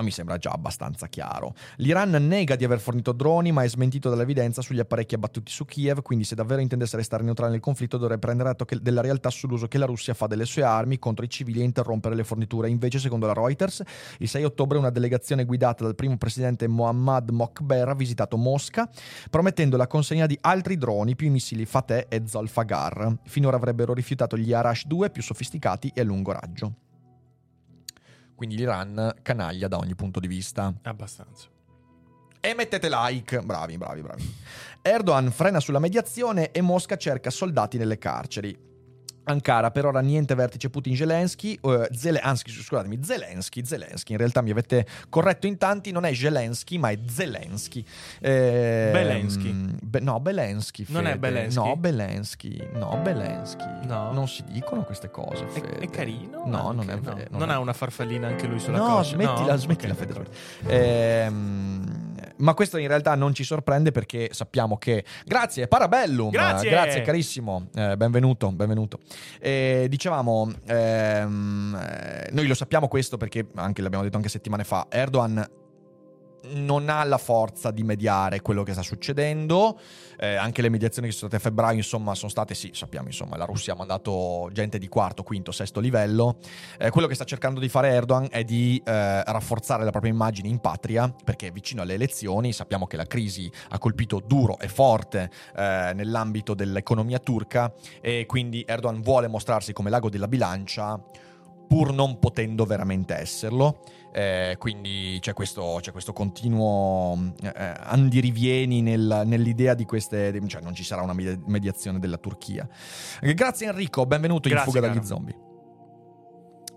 [0.00, 1.54] ma mi sembra già abbastanza chiaro.
[1.76, 6.00] L'Iran nega di aver fornito droni, ma è smentito dall'evidenza sugli apparecchi abbattuti su Kiev,
[6.00, 9.76] quindi se davvero intendesse restare neutrale nel conflitto dovrebbe prendere atto della realtà sull'uso che
[9.76, 12.70] la Russia fa delle sue armi contro i civili e interrompere le forniture.
[12.70, 13.82] Invece, secondo la Reuters,
[14.18, 18.88] il 6 ottobre una delegazione guidata dal primo presidente Mohammad Mokber ha visitato Mosca,
[19.28, 23.18] promettendo la consegna di altri droni più i missili Fateh e Zolfagar.
[23.24, 26.88] Finora avrebbero rifiutato gli Arash 2 più sofisticati e a lungo raggio.
[28.40, 30.72] Quindi l'Iran canaglia da ogni punto di vista.
[30.84, 31.46] Abbastanza.
[32.40, 33.38] E mettete like.
[33.42, 34.34] Bravi, bravi, bravi.
[34.80, 38.58] Erdogan frena sulla mediazione e Mosca cerca soldati nelle carceri.
[39.24, 44.86] Ankara, per ora niente vertice Putin-Zelensky, uh, Zelensky, scusatemi, Zelensky, Zelensky, in realtà mi avete
[45.08, 47.84] corretto in tanti, non è Zelensky, ma è Zelensky.
[48.20, 49.52] Eh, Belensky.
[49.82, 50.86] Be- no, Belensky.
[50.88, 51.60] Non è Belensky?
[51.60, 53.86] No, Belensky, no, Belensky.
[53.86, 54.12] No.
[54.12, 55.78] Non si dicono queste cose, Fede.
[55.78, 56.42] È, è carino?
[56.46, 57.16] No, okay, non è vero.
[57.16, 57.24] No.
[57.30, 59.14] Non, non ha una farfallina anche lui sulla no, coscia?
[59.14, 60.28] Smettila, no, smettila, okay, Fede.
[60.66, 61.99] Ehm,
[62.40, 65.04] ma questo in realtà non ci sorprende perché sappiamo che...
[65.24, 66.30] Grazie, Parabellum!
[66.30, 66.70] Grazie!
[66.70, 68.98] Grazie carissimo, eh, benvenuto, benvenuto.
[69.38, 74.86] Eh, dicevamo, ehm, eh, noi lo sappiamo questo perché anche l'abbiamo detto anche settimane fa,
[74.90, 75.58] Erdogan
[76.52, 79.78] non ha la forza di mediare quello che sta succedendo.
[80.18, 83.36] Eh, anche le mediazioni che sono state a febbraio, insomma, sono state, sì, sappiamo, insomma,
[83.36, 86.36] la Russia ha mandato gente di quarto, quinto, sesto livello.
[86.78, 90.48] Eh, quello che sta cercando di fare Erdogan è di eh, rafforzare la propria immagine
[90.48, 92.52] in patria, perché vicino alle elezioni.
[92.52, 98.62] Sappiamo che la crisi ha colpito duro e forte eh, nell'ambito dell'economia turca e quindi
[98.66, 101.00] Erdogan vuole mostrarsi come l'ago della bilancia
[101.70, 103.82] pur non potendo veramente esserlo.
[104.12, 110.38] Eh, quindi c'è questo, c'è questo continuo eh, andirivieni nel, nell'idea di queste.
[110.46, 112.68] cioè, non ci sarà una mediazione della Turchia.
[113.20, 114.98] Grazie Enrico, benvenuto Grazie, in Fuga caro.
[114.98, 115.49] dagli zombie.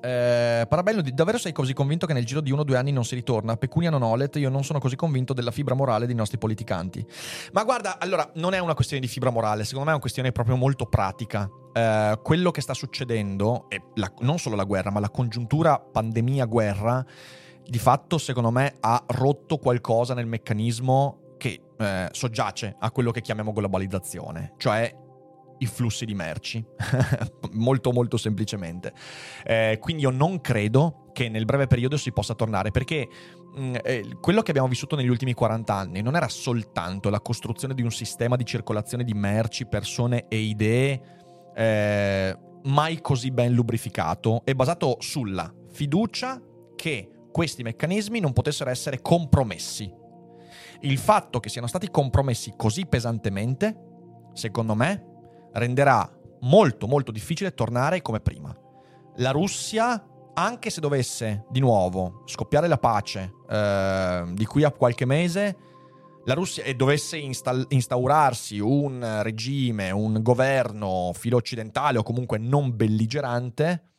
[0.06, 3.06] Eh, Parabello, davvero sei così convinto che nel giro di uno o due anni non
[3.06, 3.56] si ritorna?
[3.56, 7.06] Pecunia non olet, io non sono così convinto della fibra morale dei nostri politicanti.
[7.54, 10.34] Ma guarda, allora, non è una questione di fibra morale, secondo me è una questione
[10.34, 11.50] proprio molto pratica.
[11.72, 17.06] Eh, quello che sta succedendo, e la, non solo la guerra, ma la congiuntura pandemia-guerra,
[17.66, 23.22] di fatto, secondo me, ha rotto qualcosa nel meccanismo che eh, soggiace a quello che
[23.22, 24.54] chiamiamo globalizzazione.
[24.58, 24.94] Cioè,
[25.64, 26.64] i flussi di merci,
[27.54, 28.94] molto molto semplicemente.
[29.44, 33.08] Eh, quindi io non credo che nel breve periodo si possa tornare, perché
[33.56, 37.74] mh, eh, quello che abbiamo vissuto negli ultimi 40 anni non era soltanto la costruzione
[37.74, 41.02] di un sistema di circolazione di merci, persone e idee
[41.56, 46.42] eh, mai così ben lubrificato e basato sulla fiducia
[46.76, 49.92] che questi meccanismi non potessero essere compromessi.
[50.82, 53.76] Il fatto che siano stati compromessi così pesantemente,
[54.34, 55.13] secondo me,
[55.54, 56.10] renderà
[56.42, 58.56] molto molto difficile tornare come prima.
[59.18, 65.06] La Russia, anche se dovesse di nuovo scoppiare la pace eh, di qui a qualche
[65.06, 65.58] mese,
[66.26, 72.76] la Russia e dovesse install- instaurarsi un regime, un governo filo occidentale o comunque non
[72.76, 73.90] belligerante,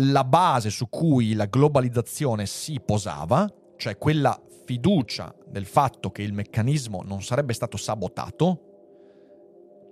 [0.00, 6.32] la base su cui la globalizzazione si posava, cioè quella fiducia del fatto che il
[6.32, 8.71] meccanismo non sarebbe stato sabotato,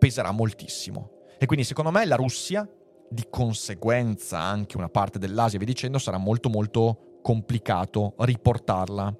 [0.01, 1.11] peserà moltissimo.
[1.38, 2.66] E quindi secondo me la Russia,
[3.09, 9.14] di conseguenza anche una parte dell'Asia, vi dicendo, sarà molto molto complicato riportarla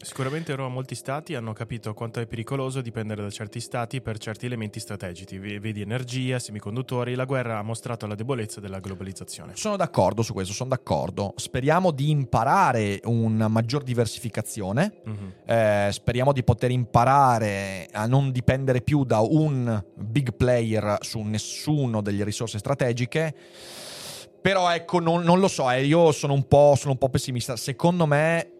[0.00, 4.46] Sicuramente ora molti stati hanno capito quanto è pericoloso dipendere da certi stati per certi
[4.46, 9.52] elementi strategici, vedi energia, semiconduttori, la guerra ha mostrato la debolezza della globalizzazione.
[9.56, 11.32] Sono d'accordo su questo, sono d'accordo.
[11.36, 15.28] Speriamo di imparare una maggior diversificazione, mm-hmm.
[15.46, 22.02] eh, speriamo di poter imparare a non dipendere più da un big player su nessuno
[22.02, 23.34] delle risorse strategiche.
[24.40, 27.56] Però ecco, non, non lo so, eh, io sono un, sono un po' pessimista.
[27.56, 28.50] Secondo me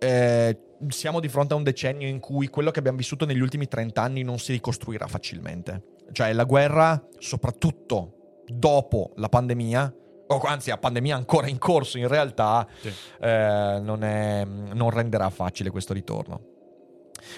[0.00, 0.58] eh,
[0.88, 4.00] siamo di fronte a un decennio in cui quello che abbiamo vissuto negli ultimi 30
[4.00, 5.82] anni non si ricostruirà facilmente.
[6.12, 9.94] Cioè la guerra, soprattutto dopo la pandemia,
[10.26, 12.92] o anzi la pandemia ancora in corso in realtà, sì.
[13.20, 16.50] eh, non, è, non renderà facile questo ritorno.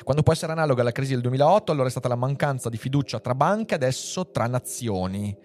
[0.05, 3.19] Quando può essere analoga alla crisi del 2008, allora è stata la mancanza di fiducia
[3.19, 5.37] tra banche, adesso tra nazioni.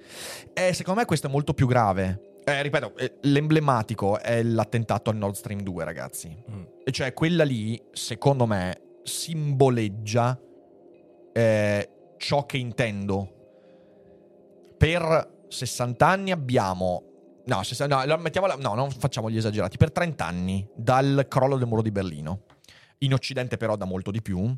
[0.53, 2.26] E secondo me questo è molto più grave.
[2.49, 6.33] Eh, ripeto, eh, l'emblematico è l'attentato al Nord Stream 2, ragazzi.
[6.49, 6.63] Mm.
[6.85, 10.39] E cioè, quella lì, secondo me, simboleggia
[11.33, 13.33] eh, ciò che intendo.
[14.77, 17.41] Per 60 anni abbiamo.
[17.47, 19.75] No, 60, no, mettiamola, no, non facciamo gli esagerati.
[19.75, 22.43] Per 30 anni, dal crollo del muro di Berlino.
[22.99, 24.55] In Occidente, però, da molto di più.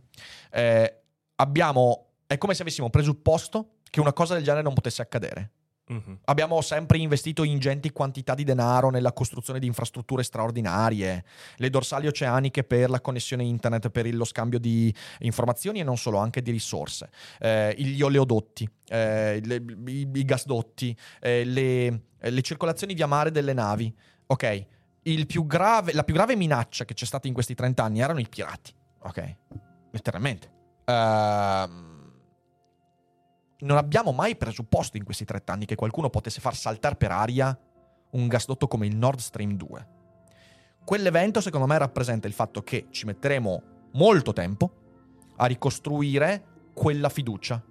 [0.51, 1.01] Eh,
[1.37, 2.11] abbiamo.
[2.27, 5.53] È come se avessimo presupposto che una cosa del genere non potesse accadere.
[5.91, 6.13] Mm-hmm.
[6.25, 11.23] Abbiamo sempre investito ingenti quantità di denaro nella costruzione di infrastrutture straordinarie,
[11.57, 16.19] le dorsali oceaniche per la connessione internet, per lo scambio di informazioni e non solo,
[16.19, 17.09] anche di risorse,
[17.39, 23.53] eh, gli oleodotti, eh, le, i, i, gasdotti, eh, le, le, circolazioni via mare delle
[23.53, 23.91] navi.
[24.27, 24.65] Ok,
[25.25, 28.27] più grave, la più grave minaccia che c'è stata in questi 30 anni erano i
[28.29, 28.71] pirati.
[28.99, 29.35] Ok,
[29.89, 30.51] letteralmente.
[30.85, 31.98] Ehm
[33.59, 37.57] non abbiamo mai presupposto in questi 30 anni che qualcuno potesse far saltare per aria
[38.11, 39.87] un gasdotto come il Nord Stream 2.
[40.85, 43.61] Quell'evento secondo me rappresenta il fatto che ci metteremo
[43.93, 44.71] molto tempo
[45.35, 46.43] a ricostruire
[46.73, 47.61] quella fiducia,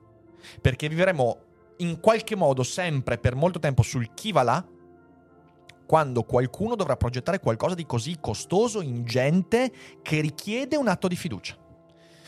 [0.61, 1.39] perché vivremo
[1.79, 4.67] in qualche modo sempre per molto tempo sul chi va là,
[5.87, 9.73] quando qualcuno dovrà progettare qualcosa di così costoso, ingente,
[10.03, 11.57] che richiede un atto di fiducia.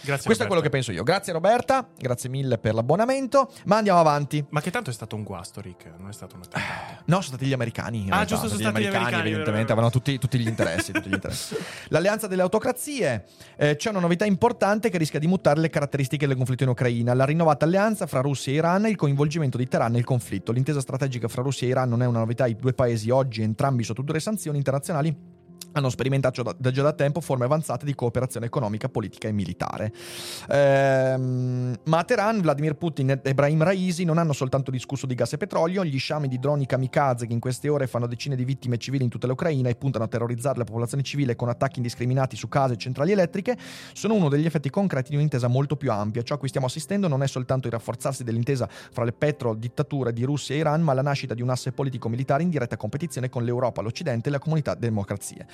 [0.03, 0.45] Grazie, Questo Roberta.
[0.45, 1.03] è quello che penso io.
[1.03, 4.45] Grazie Roberta, grazie mille per l'abbonamento, ma andiamo avanti.
[4.49, 7.03] Ma che tanto è stato un guasto, Rick, non è stato un attentato.
[7.05, 8.03] No, sono stati gli americani.
[8.05, 8.25] ah, realtà.
[8.25, 11.57] giusto, sono stati gli americani, americani evidentemente, avevano tutti, tutti, gli interessi, tutti, gli interessi,
[11.89, 13.27] L'alleanza delle autocrazie.
[13.57, 17.15] Eh, c'è una novità importante che rischia di mutare le caratteristiche del conflitto in Ucraina.
[17.15, 20.53] La rinnovata alleanza fra Russia e Iran e il coinvolgimento di Teheran nel conflitto.
[20.53, 23.83] L'intesa strategica fra Russia e Iran non è una novità, i due paesi oggi entrambi
[23.85, 25.39] sotto dure sanzioni internazionali
[25.73, 29.93] hanno sperimentato da, già da tempo forme avanzate di cooperazione economica, politica e militare.
[30.49, 35.33] Ehm, ma a Teheran, Vladimir Putin e Ebrahim Raisi non hanno soltanto discusso di gas
[35.33, 38.79] e petrolio, gli sciami di droni kamikaze che in queste ore fanno decine di vittime
[38.79, 42.49] civili in tutta l'Ucraina e puntano a terrorizzare la popolazione civile con attacchi indiscriminati su
[42.49, 43.57] case e centrali elettriche,
[43.93, 46.23] sono uno degli effetti concreti di un'intesa molto più ampia.
[46.23, 50.25] Ciò a cui stiamo assistendo non è soltanto il rafforzarsi dell'intesa fra le petro-dittature di
[50.25, 53.83] Russia e Iran, ma la nascita di un asse politico-militare in diretta competizione con l'Europa,
[53.83, 55.47] l'Occidente e la comunità democrazie.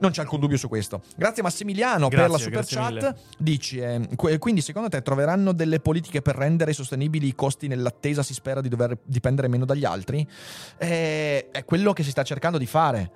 [0.00, 1.02] Non c'è alcun dubbio su questo.
[1.16, 2.92] Grazie Massimiliano grazie, per la super chat.
[2.92, 3.16] Mille.
[3.38, 4.08] Dici, eh,
[4.38, 8.68] quindi secondo te troveranno delle politiche per rendere sostenibili i costi nell'attesa si spera di
[8.68, 10.26] dover dipendere meno dagli altri?
[10.78, 13.10] Eh, è quello che si sta cercando di fare.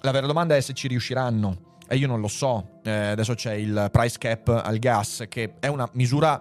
[0.00, 1.68] La vera domanda è se ci riusciranno.
[1.88, 2.78] E io non lo so.
[2.84, 6.40] Eh, adesso c'è il price cap al gas, che è una misura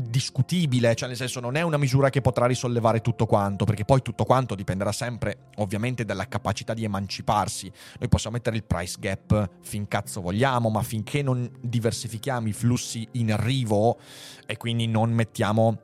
[0.00, 4.02] discutibile, cioè nel senso non è una misura che potrà risollevare tutto quanto, perché poi
[4.02, 7.70] tutto quanto dipenderà sempre ovviamente dalla capacità di emanciparsi.
[7.98, 13.06] Noi possiamo mettere il price gap fin cazzo vogliamo, ma finché non diversifichiamo i flussi
[13.12, 13.98] in arrivo
[14.46, 15.80] e quindi non mettiamo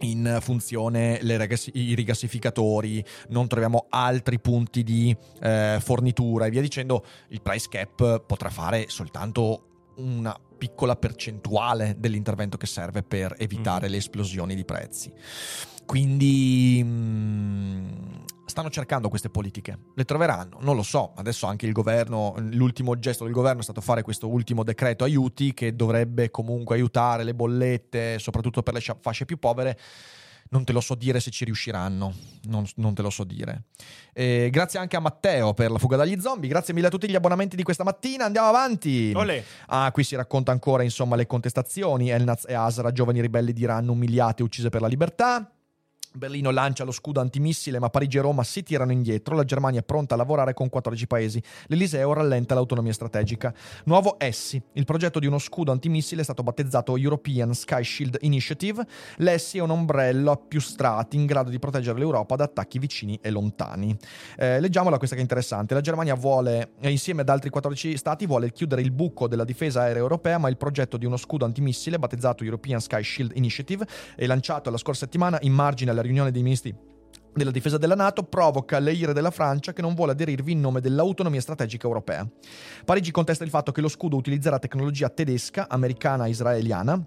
[0.00, 7.04] in funzione regas- i rigassificatori, non troviamo altri punti di eh, fornitura e via dicendo,
[7.28, 9.64] il price cap potrà fare soltanto
[9.96, 13.92] una piccola percentuale dell'intervento che serve per evitare Mhm.
[13.92, 15.12] le esplosioni di prezzi.
[15.86, 21.12] Quindi mh, stanno cercando queste politiche, le troveranno, non lo so.
[21.16, 25.54] Adesso anche il governo, l'ultimo gesto del governo è stato fare questo ultimo decreto aiuti
[25.54, 29.78] che dovrebbe comunque aiutare le bollette, soprattutto per le fasce più povere.
[30.50, 33.64] Non te lo so dire se ci riusciranno, non, non te lo so dire.
[34.14, 37.14] Eh, grazie anche a Matteo per la fuga dagli zombie, grazie mille a tutti gli
[37.14, 39.12] abbonamenti di questa mattina, andiamo avanti.
[39.14, 39.42] Olè.
[39.66, 42.10] Ah, qui si racconta ancora, insomma, le contestazioni.
[42.10, 45.52] Elnaz e Asra, giovani ribelli di Iran umiliate e uccise per la libertà.
[46.18, 49.36] Berlino lancia lo scudo antimissile, ma Parigi e Roma si tirano indietro.
[49.36, 51.42] La Germania è pronta a lavorare con 14 paesi.
[51.68, 53.54] L'Eliseo rallenta l'autonomia strategica.
[53.84, 54.60] Nuovo ESSI.
[54.72, 58.84] Il progetto di uno scudo antimissile è stato battezzato European Sky Shield Initiative.
[59.18, 63.18] L'ESSI è un ombrello a più strati in grado di proteggere l'Europa da attacchi vicini
[63.22, 63.96] e lontani.
[64.36, 65.74] Eh, leggiamola questa che è interessante.
[65.74, 69.82] La Germania vuole, eh, insieme ad altri 14 stati, vuole chiudere il buco della difesa
[69.82, 74.26] aerea europea, ma il progetto di uno scudo antimissile battezzato European Sky Shield Initiative e
[74.26, 76.86] lanciato la scorsa settimana in margine alla riunione dei ministri
[77.38, 80.80] della difesa della Nato provoca le ire della Francia che non vuole aderirvi in nome
[80.80, 82.26] dell'autonomia strategica europea.
[82.84, 87.00] Parigi contesta il fatto che lo scudo utilizzerà tecnologia tedesca, americana e israeliana,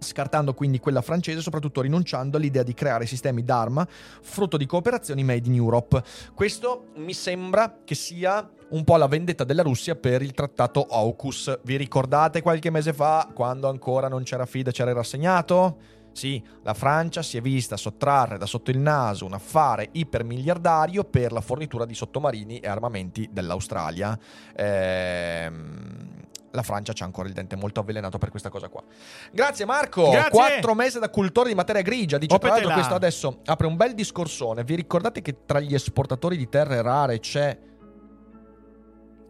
[0.00, 5.48] scartando quindi quella francese, soprattutto rinunciando all'idea di creare sistemi d'arma frutto di cooperazioni made
[5.48, 6.02] in Europe.
[6.34, 11.60] Questo mi sembra che sia un po' la vendetta della Russia per il trattato AUKUS.
[11.62, 15.97] Vi ricordate qualche mese fa, quando ancora non c'era FIDA, c'era il rassegnato?
[16.18, 21.30] Sì, la Francia si è vista sottrarre da sotto il naso un affare ipermiliardario per
[21.30, 24.18] la fornitura di sottomarini e armamenti dell'Australia.
[24.56, 28.82] Ehm, la Francia c'ha ancora il dente molto avvelenato per questa cosa qua.
[29.30, 30.10] Grazie Marco!
[30.10, 30.30] Grazie!
[30.30, 32.18] Quattro mesi da cultore di materia grigia.
[32.18, 32.74] Dice tra l'altro Opetela.
[32.74, 34.64] questo adesso apre un bel discorsone.
[34.64, 37.56] Vi ricordate che tra gli esportatori di terre rare c'è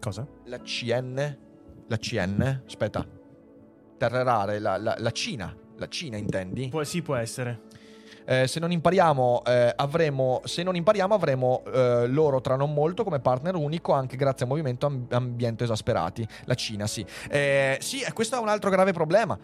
[0.01, 0.27] Cosa?
[0.47, 1.39] la CN?
[1.87, 2.63] La CN?
[2.65, 3.07] Aspetta.
[3.99, 5.55] Terre rare, la, la- la Cina.
[5.79, 6.69] La Cina intendi?
[6.69, 7.61] Può, sì, può essere.
[8.27, 10.43] Eh, se non impariamo, eh, avremo.
[10.45, 14.51] Se non impariamo, avremo eh, loro tra non molto come partner unico, anche grazie al
[14.51, 16.27] movimento Am- Ambiente Esasperati.
[16.45, 17.07] La Cina, sì.
[17.31, 19.39] Eh, sì, questo è un altro grave problema.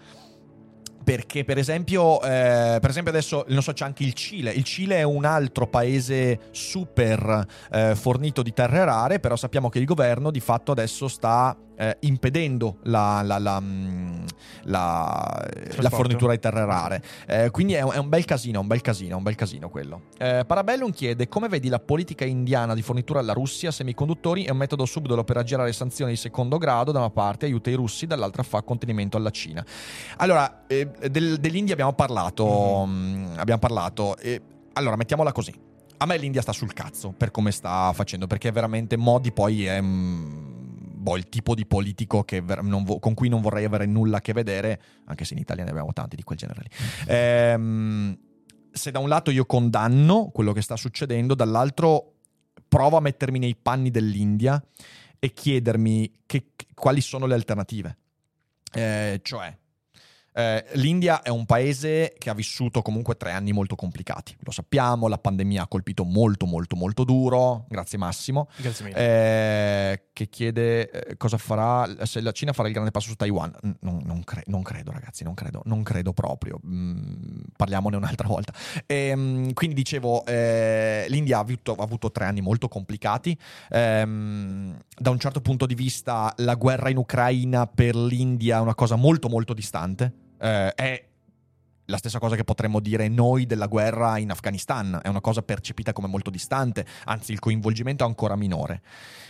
[1.04, 4.50] Perché, per esempio, eh, per esempio, adesso non so, c'è anche il Cile.
[4.50, 9.78] Il Cile è un altro paese super eh, fornito di terre rare, però sappiamo che
[9.78, 14.24] il governo di fatto adesso sta eh, impedendo la, la- la, mm,
[14.64, 15.46] la-
[15.90, 17.02] fornitura di terre rare.
[17.26, 20.02] Eh, quindi è un, è un bel casino, un bel casino, un bel casino quello.
[20.18, 24.56] Eh, Parabellum chiede come vedi la politica indiana di fornitura alla Russia semiconduttori è un
[24.56, 28.42] metodo subdolo per aggirare sanzioni di secondo grado, da una parte aiuta i russi, dall'altra
[28.42, 29.64] fa contenimento alla Cina.
[30.16, 34.16] Allora, eh, del- dell'India abbiamo parlato, mm, abbiamo parlato.
[34.74, 35.54] allora, mettiamola così.
[35.98, 39.80] A me l'India sta sul cazzo per come sta facendo, perché veramente Modi poi è
[39.80, 40.53] mm,
[41.04, 42.24] boh, il tipo di politico
[42.82, 45.70] vo- con cui non vorrei avere nulla a che vedere, anche se in Italia ne
[45.70, 46.68] abbiamo tanti di quel genere lì.
[47.06, 48.18] Ehm,
[48.72, 52.14] se da un lato io condanno quello che sta succedendo, dall'altro
[52.66, 54.60] provo a mettermi nei panni dell'India
[55.18, 57.96] e chiedermi che- quali sono le alternative.
[58.72, 59.56] Eh, cioè,
[60.36, 64.36] eh, l'India è un paese che ha vissuto comunque tre anni molto complicati.
[64.40, 67.66] Lo sappiamo, la pandemia ha colpito molto, molto, molto duro.
[67.68, 68.48] Grazie Massimo.
[68.56, 68.96] Grazie mille.
[68.96, 73.52] Eh, che chiede eh, cosa farà se la Cina farà il grande passo su Taiwan.
[73.80, 76.58] Non, non cre- non credo, ragazzi, non credo, non credo proprio.
[76.66, 78.52] Mm, parliamone un'altra volta.
[78.86, 83.38] Ehm, quindi dicevo, eh, l'India ha avuto, ha avuto tre anni molto complicati.
[83.70, 88.74] Ehm, da un certo punto di vista, la guerra in Ucraina per l'India è una
[88.74, 90.22] cosa molto, molto distante.
[90.44, 91.04] Eh, è
[91.86, 95.92] la stessa cosa che potremmo dire noi della guerra in Afghanistan, è una cosa percepita
[95.92, 98.82] come molto distante, anzi il coinvolgimento è ancora minore.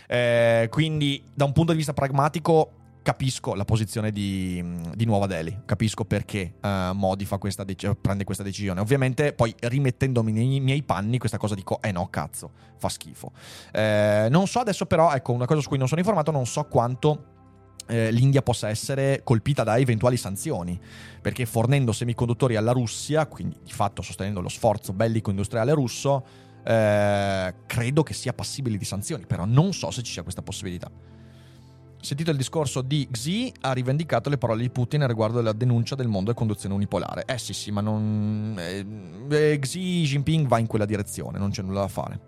[0.09, 2.71] Eh, quindi da un punto di vista pragmatico
[3.03, 8.43] capisco la posizione di, di Nuova Delhi, capisco perché eh, Modi questa dec- prende questa
[8.43, 8.81] decisione.
[8.81, 13.33] Ovviamente poi rimettendomi nei miei panni questa cosa dico, eh no cazzo, fa schifo.
[13.73, 16.65] Eh, non so adesso però, ecco una cosa su cui non sono informato, non so
[16.65, 17.33] quanto
[17.87, 20.79] eh, l'India possa essere colpita da eventuali sanzioni,
[21.21, 26.25] perché fornendo semiconduttori alla Russia, quindi di fatto sostenendo lo sforzo bellico industriale russo,
[26.65, 30.91] eh, credo che sia passibile di sanzioni, però non so se ci sia questa possibilità.
[32.01, 36.07] Sentito il discorso di Xi, ha rivendicato le parole di Putin riguardo alla denuncia del
[36.07, 37.25] mondo e conduzione unipolare.
[37.25, 38.55] Eh sì, sì, ma non.
[38.59, 38.85] eh,
[39.31, 42.21] eh, Xi Jinping va in quella direzione, non c'è nulla da fare.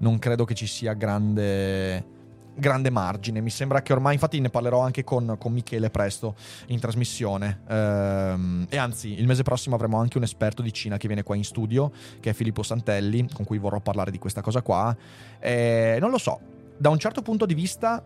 [0.00, 2.20] Non credo che ci sia grande
[2.54, 3.40] grande margine.
[3.40, 6.34] Mi sembra che ormai, infatti, ne parlerò anche con, con Michele presto
[6.66, 7.62] in trasmissione.
[7.68, 11.36] Ehm, e anzi, il mese prossimo avremo anche un esperto di Cina che viene qua
[11.36, 11.90] in studio,
[12.20, 14.94] che è Filippo Santelli, con cui vorrò parlare di questa cosa qua.
[15.38, 16.40] E non lo so,
[16.76, 18.04] da un certo punto di vista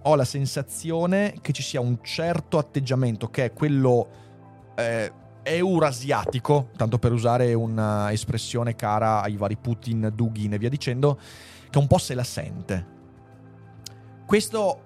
[0.00, 4.08] ho la sensazione che ci sia un certo atteggiamento che è quello
[4.76, 11.18] eh, eurasiatico, tanto per usare un'espressione cara ai vari Putin, Dugin e via dicendo,
[11.70, 12.96] che un po' se la sente.
[14.28, 14.82] Questo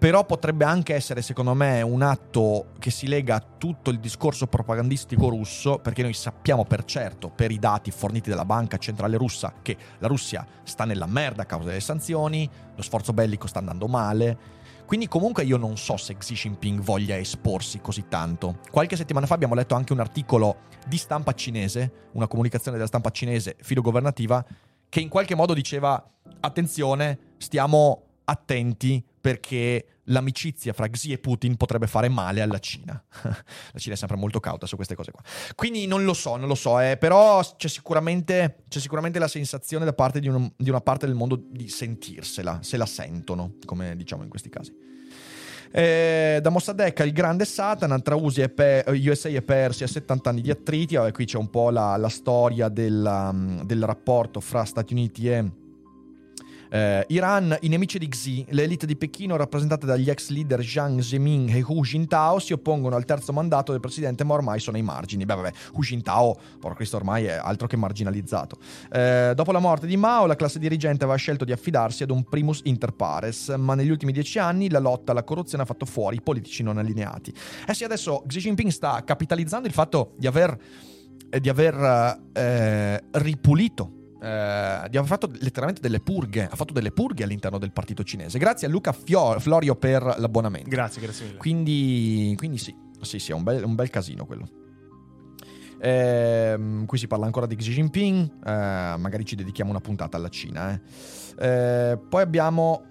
[0.00, 4.48] però potrebbe anche essere, secondo me, un atto che si lega a tutto il discorso
[4.48, 9.54] propagandistico russo, perché noi sappiamo per certo, per i dati forniti dalla Banca Centrale Russa,
[9.62, 13.86] che la Russia sta nella merda a causa delle sanzioni, lo sforzo bellico sta andando
[13.86, 14.36] male.
[14.86, 18.58] Quindi comunque io non so se Xi Jinping voglia esporsi così tanto.
[18.72, 23.10] Qualche settimana fa abbiamo letto anche un articolo di stampa cinese, una comunicazione della stampa
[23.10, 24.44] cinese filogovernativa,
[24.88, 26.04] che in qualche modo diceva
[26.40, 33.02] attenzione, stiamo attenti perché l'amicizia fra Xi e Putin potrebbe fare male alla Cina.
[33.22, 35.22] la Cina è sempre molto cauta su queste cose qua.
[35.54, 39.84] Quindi non lo so, non lo so, eh, però c'è sicuramente, c'è sicuramente, la sensazione
[39.84, 43.96] da parte di, un, di, una parte del mondo di sentirsela, se la sentono, come
[43.96, 44.74] diciamo in questi casi.
[45.70, 50.50] Eh, da Mossadegh il grande Satan tra e, Pe- USA e Persia 70 anni di
[50.50, 55.28] attriti Vabbè, qui c'è un po' la, la storia del, del rapporto fra Stati Uniti
[55.28, 55.44] e
[56.70, 61.48] eh, Iran, i nemici di Xi, l'elite di Pechino rappresentata dagli ex leader Jiang Zemin
[61.48, 65.24] e Hu Jintao si oppongono al terzo mandato del presidente ma ormai sono ai margini.
[65.24, 68.58] Beh vabbè, Hu Jintao, porco Cristo, ormai è altro che marginalizzato.
[68.92, 72.24] Eh, dopo la morte di Mao, la classe dirigente aveva scelto di affidarsi ad un
[72.24, 76.16] primus inter pares, ma negli ultimi dieci anni la lotta alla corruzione ha fatto fuori
[76.16, 77.32] i politici non allineati.
[77.66, 80.56] Eh sì, adesso Xi Jinping sta capitalizzando il fatto di aver,
[81.30, 87.24] eh, di aver eh, ripulito eh, aver fatto letteralmente delle purghe, ha fatto delle purghe
[87.24, 88.38] all'interno del partito cinese.
[88.38, 90.68] Grazie a Luca Fio- Florio per l'abbonamento.
[90.68, 91.38] Grazie, grazie mille.
[91.38, 94.48] Quindi, quindi sì, sì, sì, è un bel, un bel casino quello.
[95.80, 100.28] Eh, qui si parla ancora di Xi Jinping, eh, magari ci dedichiamo una puntata alla
[100.28, 100.72] Cina.
[100.72, 100.80] Eh.
[101.40, 102.82] Eh, poi abbiamo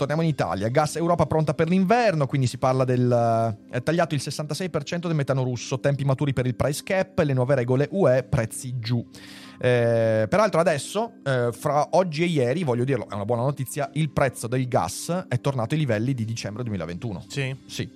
[0.00, 0.68] torniamo in Italia.
[0.68, 3.56] Gas Europa pronta per l'inverno, quindi si parla del...
[3.68, 7.54] è tagliato il 66% del metano russo, tempi maturi per il price cap, le nuove
[7.54, 9.06] regole UE, prezzi giù.
[9.62, 14.08] Eh, peraltro adesso, eh, fra oggi e ieri, voglio dirlo, è una buona notizia, il
[14.08, 17.24] prezzo del gas è tornato ai livelli di dicembre 2021.
[17.28, 17.54] Sì?
[17.66, 17.88] Sì.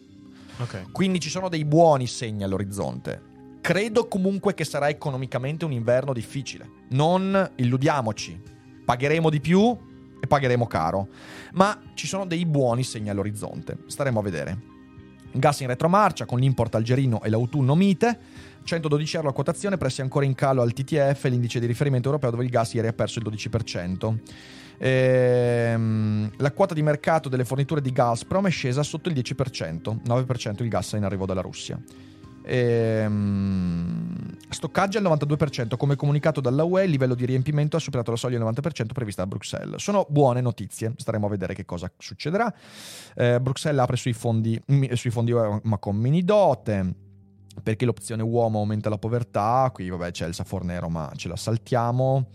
[0.59, 0.93] Ok.
[0.93, 3.33] Quindi ci sono dei buoni segni all'orizzonte.
[3.63, 6.69] Credo comunque che sarà economicamente un inverno difficile.
[6.91, 8.39] Non illudiamoci.
[8.85, 9.75] Pagheremo di più
[10.21, 11.09] e pagheremo caro.
[11.53, 13.79] Ma ci sono dei buoni segni all'orizzonte.
[13.87, 14.74] Staremo a vedere.
[15.37, 18.19] Gas in retromarcia con l'import algerino e l'autunno mite.
[18.63, 22.45] 112 euro la quotazione, prezzi ancora in calo al TTF, l'indice di riferimento europeo dove
[22.45, 24.17] il gas ieri ha perso il 12%.
[24.79, 30.63] Ehm, la quota di mercato delle forniture di Gazprom è scesa sotto il 10%, 9%
[30.63, 31.79] il gas in arrivo dalla Russia.
[32.47, 38.17] Ehm, stoccaggi al 92%, come comunicato dalla UE, il livello di riempimento ha superato la
[38.17, 39.83] soglia del 90% prevista da Bruxelles.
[39.83, 42.53] Sono buone notizie, staremo a vedere che cosa succederà.
[43.15, 44.61] Eh, Bruxelles apre sui fondi,
[44.93, 47.03] sui fondi UE ma con mini dote
[47.63, 52.27] perché l'opzione uomo aumenta la povertà, qui vabbè c'è il Safornero ma ce la saltiamo.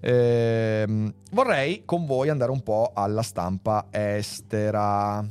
[0.00, 5.26] Eh, vorrei con voi andare un po' alla stampa estera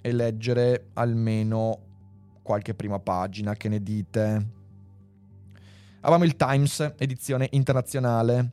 [0.00, 1.91] e leggere almeno
[2.42, 4.60] qualche prima pagina, che ne dite?
[6.00, 8.52] Avevamo il Times, edizione internazionale.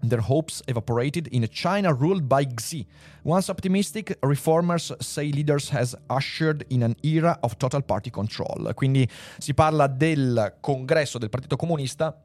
[0.00, 2.86] Their hopes evaporated in a China ruled by Xi.
[3.24, 8.72] Once optimistic, reformers say leaders has ushered in an era of total party control.
[8.74, 9.08] Quindi
[9.38, 12.24] si parla del congresso del Partito Comunista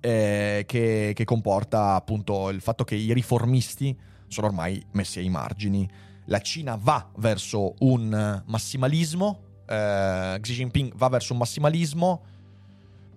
[0.00, 3.96] eh, che, che comporta appunto il fatto che i riformisti
[4.26, 5.88] sono ormai messi ai margini.
[6.26, 12.22] La Cina va verso un massimalismo, eh, Xi Jinping va verso un massimalismo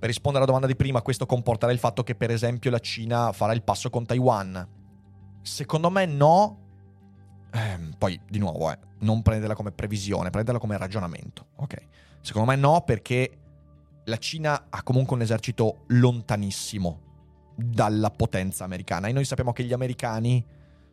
[0.03, 3.31] per rispondere alla domanda di prima, questo comporterà il fatto che, per esempio, la Cina
[3.31, 4.67] farà il passo con Taiwan?
[5.41, 6.59] Secondo me no.
[7.49, 11.47] Eh, poi, di nuovo, eh, non prendetela come previsione, prendetela come ragionamento.
[11.55, 11.87] Ok.
[12.19, 13.39] Secondo me no, perché
[14.03, 16.99] la Cina ha comunque un esercito lontanissimo
[17.55, 19.07] dalla potenza americana.
[19.07, 20.45] E noi sappiamo che gli americani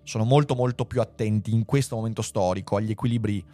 [0.05, 3.45] sono molto, molto più attenti in questo momento storico agli equilibri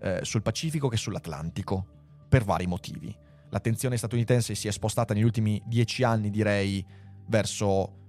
[0.00, 1.86] eh, sul Pacifico che sull'Atlantico,
[2.28, 6.84] per vari motivi l'attenzione statunitense si è spostata negli ultimi dieci anni, direi,
[7.26, 8.04] verso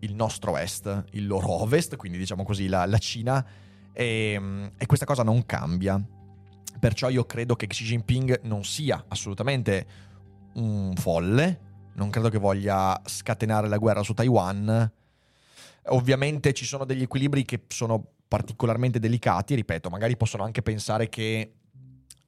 [0.00, 3.44] il nostro est, il loro ovest, quindi diciamo così la, la Cina,
[3.92, 6.00] e, e, questa cosa non cambia.
[6.78, 9.86] Perciò io credo che Xi Jinping non sia assolutamente
[10.54, 14.92] un folle, non credo che voglia scatenare la guerra su Taiwan.
[15.90, 21.54] Ovviamente ci sono degli equilibri che sono particolarmente delicati, ripeto, magari possono anche pensare che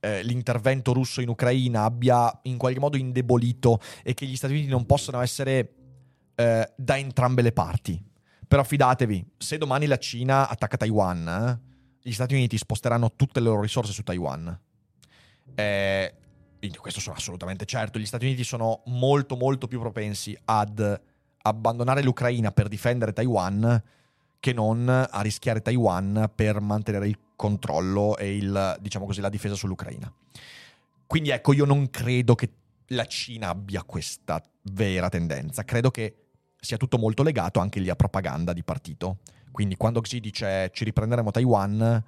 [0.01, 4.69] eh, l'intervento russo in Ucraina abbia in qualche modo indebolito e che gli Stati Uniti
[4.69, 5.75] non possano essere
[6.35, 8.03] eh, da entrambe le parti.
[8.49, 11.61] Però fidatevi, se domani la Cina attacca Taiwan, eh,
[12.03, 14.59] gli Stati Uniti sposteranno tutte le loro risorse su Taiwan.
[15.55, 16.15] Eh,
[16.81, 17.99] questo sono assolutamente certo.
[17.99, 21.01] Gli Stati Uniti sono molto, molto più propensi ad
[21.43, 23.83] abbandonare l'Ucraina per difendere Taiwan
[24.41, 29.55] che non a rischiare Taiwan per mantenere il controllo e il, diciamo così, la difesa
[29.55, 30.12] sull'Ucraina.
[31.07, 32.51] Quindi ecco, io non credo che
[32.88, 35.64] la Cina abbia questa vera tendenza.
[35.64, 36.16] Credo che
[36.59, 39.18] sia tutto molto legato anche lì a propaganda di partito.
[39.51, 42.05] Quindi quando Xi dice ci riprenderemo Taiwan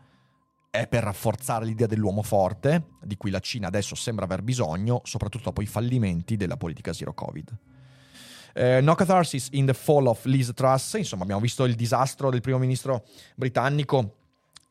[0.70, 5.44] è per rafforzare l'idea dell'uomo forte, di cui la Cina adesso sembra aver bisogno, soprattutto
[5.44, 7.58] dopo i fallimenti della politica zero Covid.
[8.54, 12.40] Eh, no catharsis in the fall of Liz Truss, insomma abbiamo visto il disastro del
[12.40, 14.16] primo ministro britannico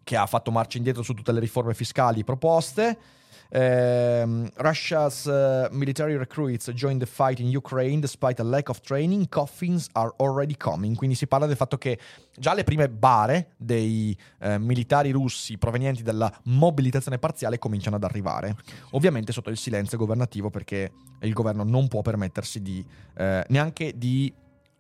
[0.04, 2.98] che ha fatto marcia indietro su tutte le riforme fiscali proposte.
[3.54, 9.28] Um, Russia's uh, military recruits join the fight in Ukraine despite a lack of training.
[9.28, 10.96] Coffins are already coming.
[10.96, 12.00] Quindi si parla del fatto che
[12.38, 18.56] già le prime bare dei uh, militari russi provenienti dalla mobilitazione parziale cominciano ad arrivare.
[18.92, 22.86] Ovviamente sotto il silenzio governativo perché il governo non può permettersi di
[23.18, 24.34] uh, neanche di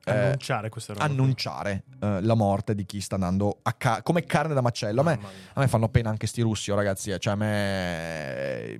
[0.05, 1.05] annunciare questa roba.
[1.05, 5.01] Annunciare eh, la morte di chi sta andando ca- come carne da macello.
[5.01, 5.19] A me,
[5.53, 7.11] a me, fanno pena anche sti russi, oh, ragazzi.
[7.11, 8.79] Eh, cioè, a me.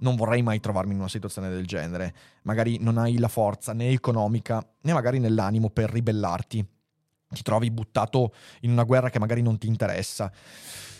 [0.00, 2.14] Non vorrei mai trovarmi in una situazione del genere.
[2.42, 6.64] Magari non hai la forza né economica né magari nell'animo per ribellarti.
[7.30, 10.30] Ti trovi buttato in una guerra che magari non ti interessa.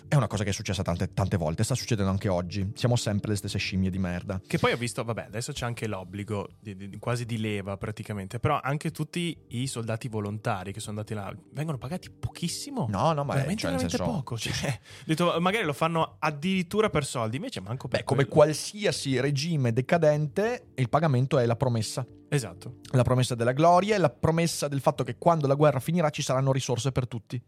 [0.08, 2.72] È una cosa che è successa tante, tante, volte, sta succedendo anche oggi.
[2.74, 4.40] Siamo sempre le stesse scimmie di merda.
[4.44, 8.38] Che poi ho visto, vabbè, adesso c'è anche l'obbligo, di, di, quasi di leva praticamente,
[8.38, 12.86] però anche tutti i soldati volontari che sono andati là vengono pagati pochissimo.
[12.88, 14.38] No, no, ma veramente, cioè, veramente senso, poco.
[14.38, 19.74] Cioè, detto, magari lo fanno addirittura per soldi, invece manco per Beh, come qualsiasi regime
[19.74, 22.06] decadente, il pagamento è la promessa.
[22.30, 22.76] Esatto.
[22.92, 26.22] La promessa della gloria e la promessa del fatto che quando la guerra finirà ci
[26.22, 27.42] saranno risorse per tutti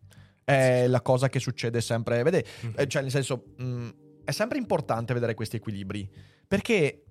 [0.50, 2.22] è la cosa che succede sempre.
[2.22, 2.88] Vede, mm-hmm.
[2.88, 3.88] cioè, nel senso, mh, mm,
[4.24, 6.08] è sempre importante vedere questi equilibri.
[6.46, 7.04] Perché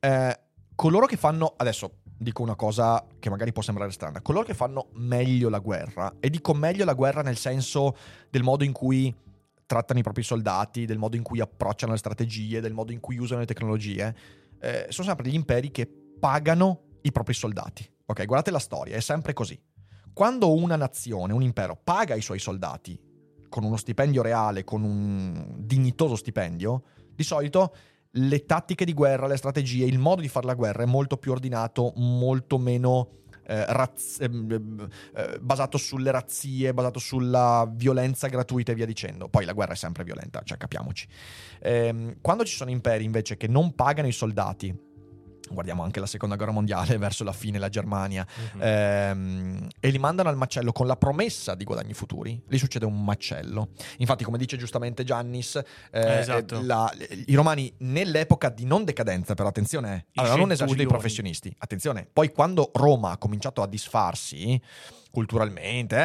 [0.00, 0.40] eh,
[0.74, 1.54] coloro che fanno.
[1.56, 4.20] Adesso dico una cosa che magari può sembrare strana.
[4.20, 7.96] Coloro che fanno meglio la guerra, e dico meglio la guerra nel senso
[8.28, 9.14] del modo in cui
[9.64, 13.18] trattano i propri soldati, del modo in cui approcciano le strategie, del modo in cui
[13.18, 14.14] usano le tecnologie,
[14.60, 17.88] eh, sono sempre gli imperi che pagano i propri soldati.
[18.06, 19.58] Ok, guardate la storia, è sempre così.
[20.12, 22.98] Quando una nazione, un impero, paga i suoi soldati
[23.48, 26.82] con uno stipendio reale, con un dignitoso stipendio,
[27.14, 27.74] di solito
[28.12, 31.32] le tattiche di guerra, le strategie, il modo di fare la guerra è molto più
[31.32, 34.30] ordinato, molto meno eh, raz- eh,
[35.14, 39.28] eh, basato sulle razzie, basato sulla violenza gratuita e via dicendo.
[39.28, 41.06] Poi la guerra è sempre violenta, cioè capiamoci.
[41.60, 44.88] Ehm, quando ci sono imperi invece che non pagano i soldati,
[45.50, 48.26] guardiamo anche la seconda guerra mondiale verso la fine la Germania.
[48.54, 48.60] Uh-huh.
[48.62, 52.40] ehm, e li mandano al macello con la promessa di guadagni futuri.
[52.48, 53.70] Lì succede un macello.
[53.98, 56.60] Infatti come dice giustamente Giannis eh, eh esatto.
[56.62, 56.92] la,
[57.26, 61.54] i romani nell'epoca di non decadenza però attenzione avevano un esercito di professionisti.
[61.58, 64.60] Attenzione poi quando Roma ha cominciato a disfarsi
[65.10, 65.96] culturalmente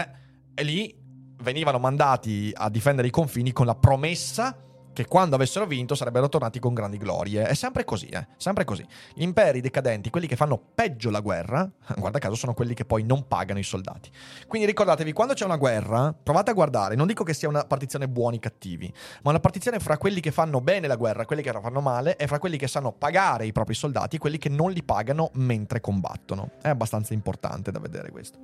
[0.55, 1.03] eh, e lì
[1.41, 4.64] venivano mandati a difendere i confini con la promessa
[4.95, 7.43] che quando avessero vinto sarebbero tornati con grandi glorie.
[7.43, 8.25] È sempre così, eh?
[8.37, 8.83] Sempre così.
[9.13, 13.03] Gli imperi decadenti, quelli che fanno peggio la guerra, guarda caso, sono quelli che poi
[13.03, 14.09] non pagano i soldati.
[14.47, 18.07] Quindi ricordatevi, quando c'è una guerra, provate a guardare, non dico che sia una partizione
[18.07, 18.91] buoni cattivi,
[19.21, 21.81] ma una partizione fra quelli che fanno bene la guerra e quelli che la fanno
[21.81, 24.81] male, e fra quelli che sanno pagare i propri soldati e quelli che non li
[24.81, 26.51] pagano mentre combattono.
[26.61, 28.39] È abbastanza importante da vedere questo.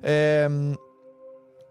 [0.00, 0.76] Ehm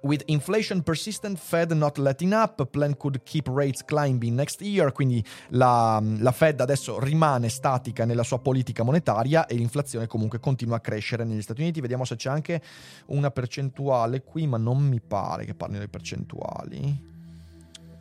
[0.03, 5.23] With inflation persistent, Fed not letting up, plan could keep rates climbing next year, quindi
[5.51, 10.79] la, la, Fed adesso rimane statica nella sua politica monetaria e l'inflazione comunque continua a
[10.81, 11.79] crescere negli Stati Uniti.
[11.79, 12.61] Vediamo se c'è anche
[13.07, 17.11] una percentuale qui, ma non mi pare che parlino di percentuali.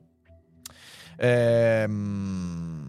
[1.19, 2.89] ehm,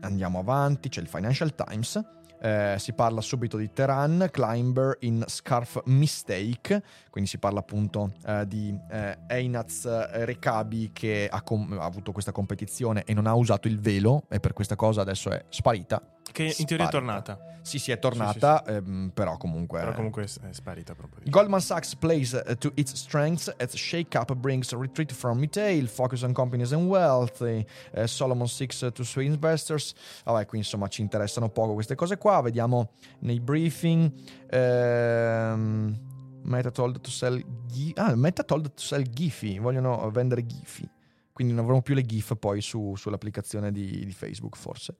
[0.00, 2.00] andiamo avanti, c'è il Financial Times.
[2.42, 8.44] Eh, si parla subito di Teheran, Climber in Scarf Mistake, quindi si parla appunto eh,
[8.48, 9.86] di eh, Einaz
[10.24, 14.40] Rekabi che ha, com- ha avuto questa competizione e non ha usato il velo e
[14.40, 16.02] per questa cosa adesso è sparita.
[16.30, 17.38] Che in teoria è tornata.
[17.62, 19.78] Sì, sì, è tornata, ehm, però comunque...
[19.80, 21.22] Però comunque è sparita proprio.
[21.30, 26.32] Goldman Sachs plays uh, to its strengths as shake-up brings retreat from retail, focus on
[26.32, 29.94] companies and wealth, eh, eh, Solomon Six uh, to swing investors.
[30.24, 32.40] Vabbè, qui insomma ci interessano poco queste cose qua.
[32.40, 34.12] Vediamo nei briefing.
[34.50, 36.10] Ehm,
[36.42, 40.88] Meta told to sell Gi- ah, Meta told to sell Giphy, vogliono vendere Giphy.
[41.32, 44.96] Quindi non avremo più le GIF poi su- sull'applicazione di, di Facebook, forse.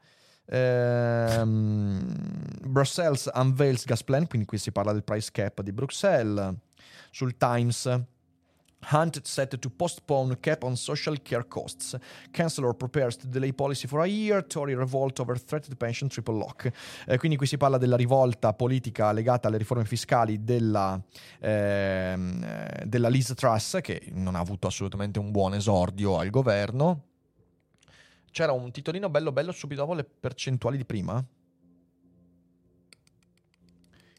[0.47, 2.05] Ehm,
[2.67, 6.55] Brussels unveils gas plan, quindi qui si parla del price cap di Bruxelles.
[7.11, 7.87] Sul Times,
[8.91, 11.97] Hunt set to postpone cap on social care costs.
[12.33, 14.45] Chancellor prepares to delay policy for a year.
[14.45, 16.71] Tory revolt over threatened pension triple lock.
[17.07, 21.01] Eh, quindi qui si parla della rivolta politica legata alle riforme fiscali della,
[21.41, 27.12] ehm, eh, della Liz Truss, che non ha avuto assolutamente un buon esordio al governo.
[28.33, 31.23] C'era un titolino bello bello subito dopo le percentuali di prima.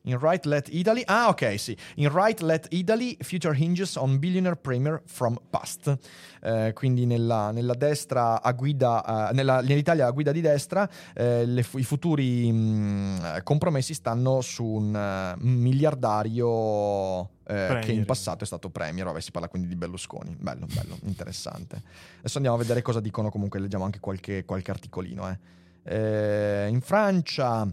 [0.05, 1.01] In right let Italy.
[1.05, 1.77] Ah, ok, sì.
[1.95, 5.97] In right let Italy, future hinges on billionaire premier from past.
[6.41, 11.45] Eh, quindi nella, nella destra a guida, eh, nella, nell'Italia a guida di destra, eh,
[11.45, 18.47] le i futuri mh, compromessi stanno su un eh, miliardario eh, che in passato è
[18.47, 19.05] stato premier.
[19.05, 20.35] Vabbè, si parla quindi di Berlusconi.
[20.37, 21.81] Bello, bello, interessante.
[22.19, 23.29] Adesso andiamo a vedere cosa dicono.
[23.29, 25.29] Comunque, leggiamo anche qualche, qualche articolino.
[25.29, 25.39] eh.
[25.85, 27.67] Eh, in Francia,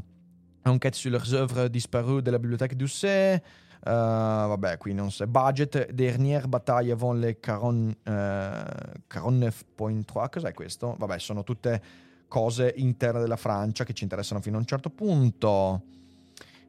[0.64, 3.40] enquête sur les œuvres disparues de la bibliothèque d'Ussé.
[3.82, 5.26] Eh, vabbè, qui non so.
[5.26, 10.28] Budget, dernière bataille avant le 40, eh, 49.3.
[10.28, 10.96] Cos'è questo?
[10.98, 11.80] Vabbè, sono tutte
[12.28, 15.82] cose interne della Francia che ci interessano fino a un certo punto.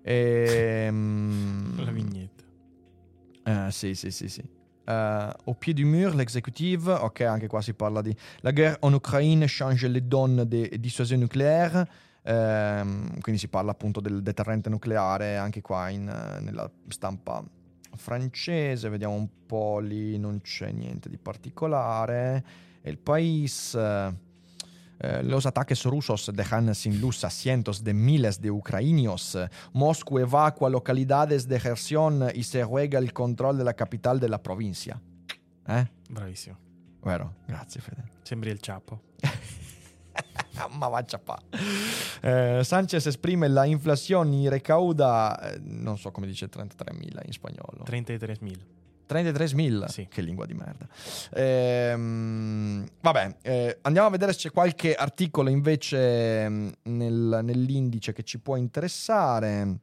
[0.03, 2.43] Ehm, La vignetta.
[3.43, 4.41] eh, sì, sì, sì, sì.
[4.85, 8.93] Eh, au pied du mur, l'exécutive, ok, anche qua si parla di la guerre en
[8.93, 11.85] Ukraine change les donnes des dissuasion nucléaire.
[12.23, 17.43] Ehm, quindi si parla appunto del deterrente nucleare anche qua in, eh, nella stampa
[17.95, 18.89] francese.
[18.89, 22.43] Vediamo un po' lì, non c'è niente di particolare.
[22.81, 23.75] El país.
[23.75, 24.29] eh,
[25.03, 29.35] eh, los ataques rusos dejan sin luz a cientos de miles de ucranios.
[29.73, 34.37] Moscú evacua localidades de Gerson y se ruega el control de la capital de la
[34.37, 35.01] provincia.
[35.67, 35.87] Eh?
[36.07, 36.57] Bravissimo.
[37.03, 37.33] Vero?
[37.47, 38.03] Grazie Fede.
[38.21, 39.01] Sembri il ciapo.
[40.69, 41.39] Ma vaccia pa.
[42.21, 47.83] Eh, Sanchez esprime la inflazione recauda, eh, non so come dice 33.000 in spagnolo.
[47.85, 48.55] 33.000.
[49.11, 49.85] 33.000?
[49.87, 50.07] Sì.
[50.09, 50.87] Che lingua di merda.
[51.33, 58.23] Ehm, vabbè, eh, andiamo a vedere se c'è qualche articolo invece mh, nel- nell'indice che
[58.23, 59.79] ci può interessare.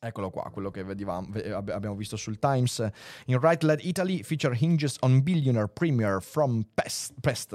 [0.00, 2.88] Eccolo qua, quello che abbiamo visto sul Times.
[3.26, 7.14] In Right Led Italy, feature hinges on billionaire premier from Pest.
[7.20, 7.54] Pest.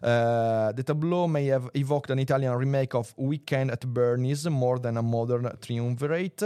[0.00, 4.96] Uh, the tableau may have evoked an Italian remake of Weekend at Bernie's more than
[4.96, 6.42] a modern triumvirate.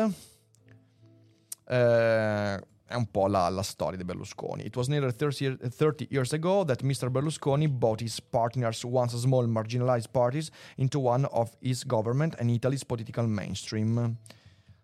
[1.68, 4.64] Eh, è un po' la, la storia di Berlusconi.
[4.64, 7.08] It was nearly 30, year- 30 years ago that Mr.
[7.08, 12.82] Berlusconi bought his partners, once small marginalized parties, into one of his government and Italy's
[12.82, 14.18] political mainstream.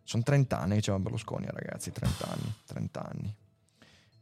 [0.04, 3.34] Sono 30 anni che c'è Berlusconi, ragazzi, 30 anni, 30 anni.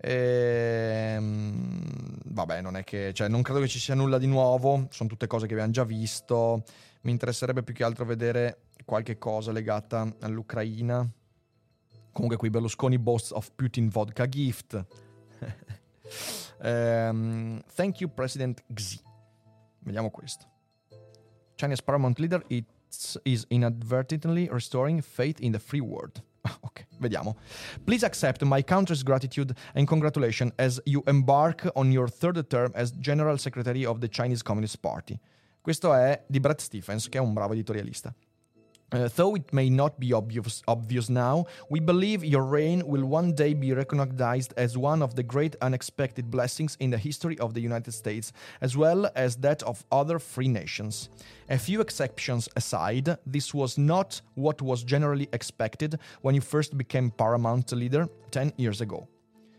[0.03, 1.83] Ehm,
[2.25, 5.27] vabbè, non è che, cioè, non credo che ci sia nulla di nuovo, sono tutte
[5.27, 6.65] cose che abbiamo già visto.
[7.03, 11.07] Mi interesserebbe più che altro vedere qualche cosa legata all'Ucraina.
[12.13, 14.85] Comunque qui Berlusconi boasts of Putin vodka gift.
[16.63, 19.01] Ehm, thank you President Xi.
[19.79, 20.45] Vediamo questo.
[21.55, 22.45] Chinese paramount leader
[23.25, 26.23] is inadvertently restoring faith in the free world.
[26.63, 27.37] ok, vediamo.
[27.85, 32.93] Please accept my country's gratitude and congratulations as you embark on your third term as
[32.93, 35.19] General Secretary of the Chinese Communist Party.
[35.61, 38.15] Questo è di Brett Stephens, che è un bravo editorialista.
[38.93, 43.33] Uh, though it may not be obvious, obvious now, we believe your reign will one
[43.33, 47.61] day be recognized as one of the great unexpected blessings in the history of the
[47.61, 51.09] United States, as well as that of other free nations.
[51.49, 57.11] A few exceptions aside, this was not what was generally expected when you first became
[57.11, 59.07] paramount leader 10 years ago.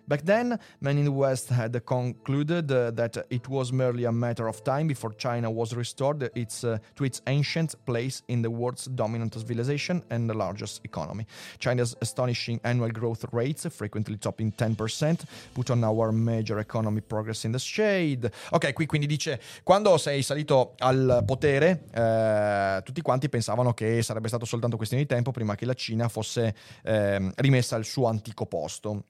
[0.08, 4.48] Back then, many in the West had concluded uh, that it was merely a matter
[4.48, 8.86] of time before China was restored its, uh, to its ancient place in the world's
[8.86, 11.26] dominant civilization and the largest economy.
[11.60, 15.22] China's astonishing annual growth rates, frequently topping 10%,
[15.54, 18.30] put on our major economy progress in the shade.
[18.52, 24.28] Ok, qui quindi dice, quando sei salito al potere, eh, tutti quanti pensavano che sarebbe
[24.28, 28.46] stato soltanto questione di tempo prima che la Cina fosse eh, rimessa al suo antico
[28.46, 29.04] posto.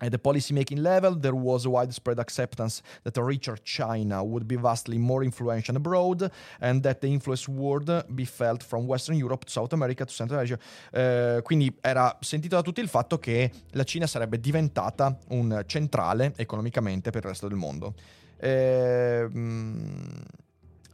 [0.00, 4.96] At the policymaking level, there was widespread acceptance that a richer China would be vastly
[4.96, 6.30] more influential abroad
[6.60, 10.40] and that the influence would be felt from Western Europe to South America to Central
[10.40, 10.58] Asia.
[10.92, 16.32] Eh, quindi era sentito da tutti il fatto che la Cina sarebbe diventata un centrale
[16.36, 17.94] economicamente per il resto del mondo.
[18.38, 19.28] Eh,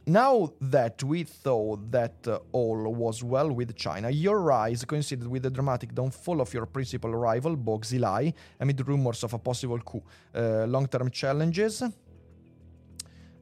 [0.07, 5.41] Now that we thought that uh, all was well with China, your rise coincided with
[5.41, 10.03] the dramatic downfall of your principal rival, Bogzilai, amid rumors of a possible coup.
[10.33, 11.81] Uh, Long term challenges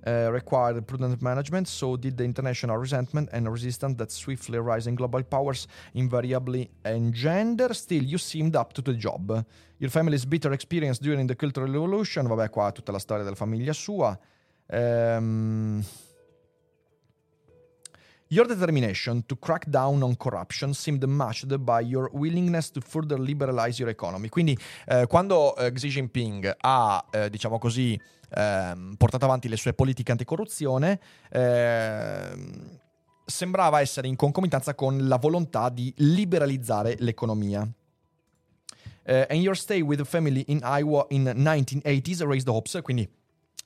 [0.05, 5.23] uh, required prudent management, so did the international resentment and resistance that swiftly rising global
[5.23, 7.73] powers invariably engender.
[7.73, 9.45] Still, you seemed up to the job.
[9.79, 13.73] Your family's bitter experience during the Cultural Revolution, vabbè, qua tutta la storia della famiglia
[13.73, 14.17] sua.
[14.67, 15.83] Um,
[18.33, 23.77] Your determination to crack down on corruption seemed matched by your willingness to further liberalize
[23.77, 24.27] your economy.
[24.27, 24.57] Quindi
[24.87, 27.99] eh, quando eh, Xi Jinping ha, eh, diciamo così,
[28.31, 32.79] ehm, portato avanti le sue politiche anticorruzione, ehm,
[33.23, 37.61] sembrava essere in concomitanza con la volontà di liberalizzare l'economia.
[39.05, 43.07] Uh, and your stay with the family in Iowa in 1980s raised hopes, quindi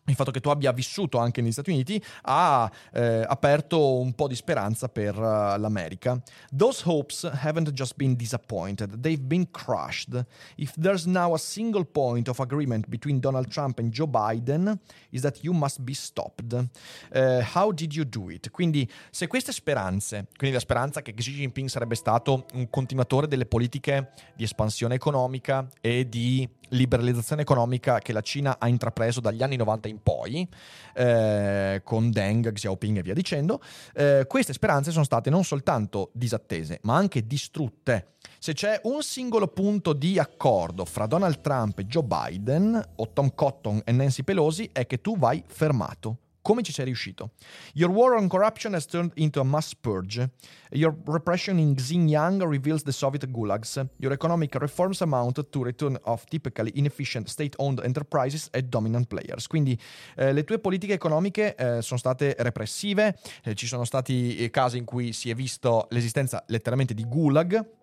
[0.08, 4.28] il fatto che tu abbia vissuto anche negli Stati Uniti ha eh, aperto un po'
[4.28, 6.22] di speranza per uh, l'America.
[6.56, 10.26] Those hopes haven't just been disappointed, they've been crushed.
[10.56, 14.80] If there's now a single point of agreement between Donald Trump and Joe Biden,
[15.10, 16.54] is that you must be stopped.
[16.54, 18.50] Uh, how did you do it?
[18.50, 23.46] Quindi, se queste speranze, quindi la speranza che Xi Jinping sarebbe stato un continuatore delle
[23.46, 29.56] politiche di espansione economica e di liberalizzazione economica che la Cina ha intrapreso dagli anni
[29.56, 30.48] 90 in poi,
[30.94, 33.62] eh, con Deng, Xiaoping e via dicendo,
[33.94, 38.14] eh, queste speranze sono state non soltanto disattese, ma anche distrutte.
[38.40, 43.34] Se c'è un singolo punto di accordo fra Donald Trump e Joe Biden, o Tom
[43.34, 46.18] Cotton e Nancy Pelosi, è che tu vai fermato.
[46.48, 47.32] Come ci sei riuscito?
[47.74, 50.30] Your war on corruption has turned into a mass purge.
[50.70, 53.86] Your repression in Xinjiang reveals the Soviet gulags.
[53.98, 59.46] Your economic reforms amount to return of typically inefficient state-owned enterprises and dominant players.
[59.46, 59.78] Quindi
[60.16, 64.78] eh, le tue politiche economiche eh, sono state repressive, eh, ci sono stati eh, casi
[64.78, 67.76] in cui si è visto l'esistenza letteralmente di gulag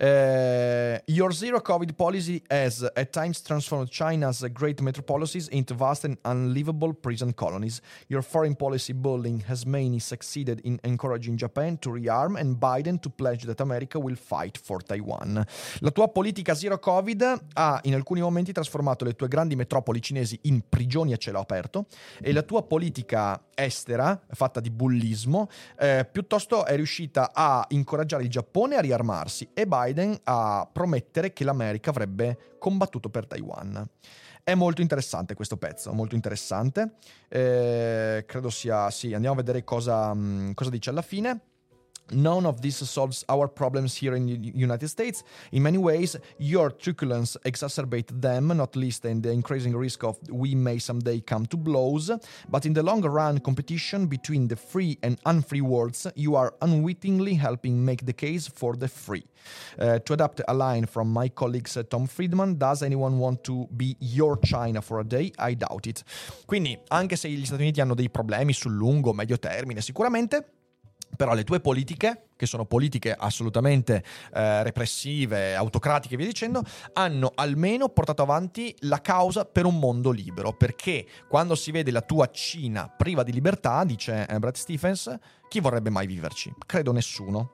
[0.00, 6.16] Uh, your zero COVID policy has at times transformed China's great metropolises into vast and
[6.24, 7.80] unlivable prison colonies.
[8.08, 13.10] Your foreign policy bullying has mainly succeeded in encouraging Japan to rearm and Biden to
[13.10, 15.44] pledge that America will fight for Taiwan.
[15.80, 20.38] La tua politica zero COVID ha in alcuni momenti trasformato le tue grandi metropoli cinesi
[20.42, 21.86] in prigioni a cielo aperto
[22.20, 28.28] e la tua politica estera, fatta di bullismo, eh, piuttosto è riuscita a incoraggiare il
[28.30, 33.86] Giappone a riarmarsi e Biden Biden a promettere che l'America avrebbe combattuto per Taiwan.
[34.42, 36.94] È molto interessante questo pezzo, molto interessante.
[37.28, 38.90] Eh, credo sia...
[38.90, 41.40] Sì, andiamo a vedere cosa, mm, cosa dice alla fine.
[42.12, 45.24] None of this solves our problems here in the United States.
[45.50, 50.54] In many ways, your truculence exacerbates them, not least in the increasing risk of we
[50.54, 52.10] may someday come to blows.
[52.48, 57.34] But in the long run competition between the free and unfree worlds, you are unwittingly
[57.34, 59.24] helping make the case for the free.
[59.78, 63.66] Uh, to adapt a line from my colleagues uh, Tom Friedman, does anyone want to
[63.76, 65.32] be your China for a day?
[65.38, 66.04] I doubt it.
[66.46, 70.61] Quindi, anche se gli Stati Uniti hanno dei problemi sul lungo, medio termine, sicuramente
[71.16, 74.02] però le tue politiche, che sono politiche assolutamente
[74.34, 76.62] eh, repressive, autocratiche e via dicendo,
[76.94, 80.52] hanno almeno portato avanti la causa per un mondo libero.
[80.52, 85.14] Perché quando si vede la tua Cina priva di libertà, dice eh, Brad Stephens,
[85.48, 86.52] chi vorrebbe mai viverci?
[86.66, 87.52] Credo nessuno.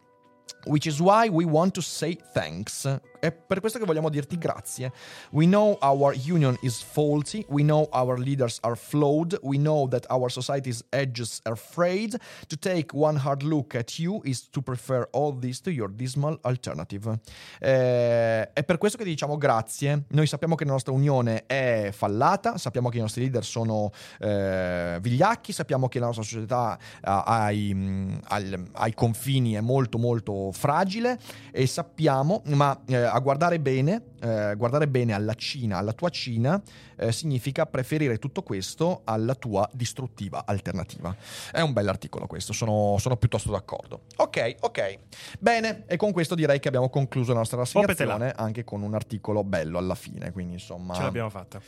[0.65, 2.85] Which is why we want to say thanks.
[3.21, 4.93] È per questo che vogliamo dirti grazie.
[5.31, 10.07] We know our union is faulty, we know our leaders are flawed, we know that
[10.11, 12.17] our society's edges are frayed.
[12.47, 16.39] To take one hard look at you is to prefer all this to your dismal
[16.43, 17.19] alternative.
[17.59, 20.05] Eh, è per questo che diciamo grazie.
[20.09, 23.91] Noi sappiamo che la nostra unione è fallata, sappiamo che i nostri leader sono
[24.21, 31.19] eh, vigliacchi, sappiamo che la nostra società ai, ai, ai confini è molto molto fragile
[31.51, 36.61] e sappiamo, ma eh, a guardare bene, eh, guardare bene alla Cina, alla tua Cina,
[36.97, 41.15] eh, significa preferire tutto questo alla tua distruttiva alternativa.
[41.51, 44.03] È un bell'articolo questo, sono, sono piuttosto d'accordo.
[44.17, 44.99] Ok, ok.
[45.39, 49.45] Bene, e con questo direi che abbiamo concluso la nostra rassegnazione anche con un articolo
[49.45, 50.95] bello alla fine, quindi insomma...
[50.95, 51.61] Ce l'abbiamo fatta.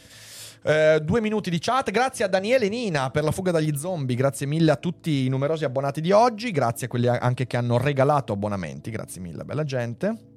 [0.62, 1.90] Eh, due minuti di chat.
[1.90, 4.16] Grazie a Daniele Nina per la fuga dagli zombie.
[4.16, 6.50] Grazie mille a tutti i numerosi abbonati di oggi.
[6.50, 8.90] Grazie a quelli anche che hanno regalato abbonamenti.
[8.90, 10.29] Grazie mille, bella gente.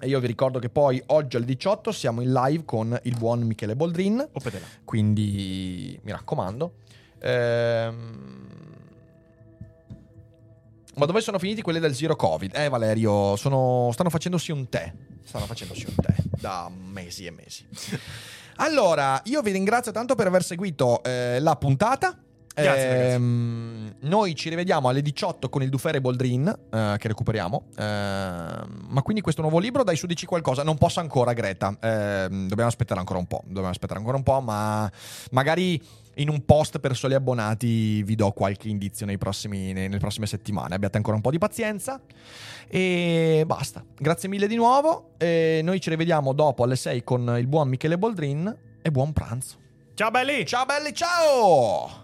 [0.00, 3.42] E io vi ricordo che poi oggi alle 18 siamo in live con il buon
[3.42, 4.28] Michele Boldrin.
[4.32, 4.66] Opetela.
[4.84, 6.74] Quindi mi raccomando.
[7.20, 8.40] Ehm...
[10.94, 12.54] Ma dove sono finiti quelli del Zero Covid?
[12.54, 13.90] Eh, Valerio, sono...
[13.92, 14.92] stanno facendosi un tè.
[15.24, 17.66] Stanno facendosi un tè da mesi e mesi.
[18.56, 22.18] Allora, io vi ringrazio tanto per aver seguito eh, la puntata.
[22.54, 27.66] Grazie, Ehm, noi ci rivediamo alle 18 con il Dufere Boldrin eh, che recuperiamo.
[27.76, 30.62] Ehm, ma quindi questo nuovo libro, dai su dici qualcosa.
[30.62, 31.74] Non posso ancora, Greta.
[31.80, 33.42] Ehm, dobbiamo aspettare ancora un po'.
[33.46, 34.90] Dobbiamo aspettare ancora un po', ma
[35.30, 35.80] magari
[36.16, 40.74] in un post per soli abbonati vi do qualche indizio nei prossimi- nelle prossime settimane.
[40.74, 42.00] Abbiate ancora un po' di pazienza.
[42.68, 43.82] E basta.
[43.96, 45.14] Grazie mille di nuovo.
[45.16, 48.54] E noi ci rivediamo dopo alle 6 con il buon Michele Boldrin.
[48.82, 49.56] E buon pranzo.
[49.94, 50.44] Ciao belli!
[50.46, 52.01] Ciao belli, ciao!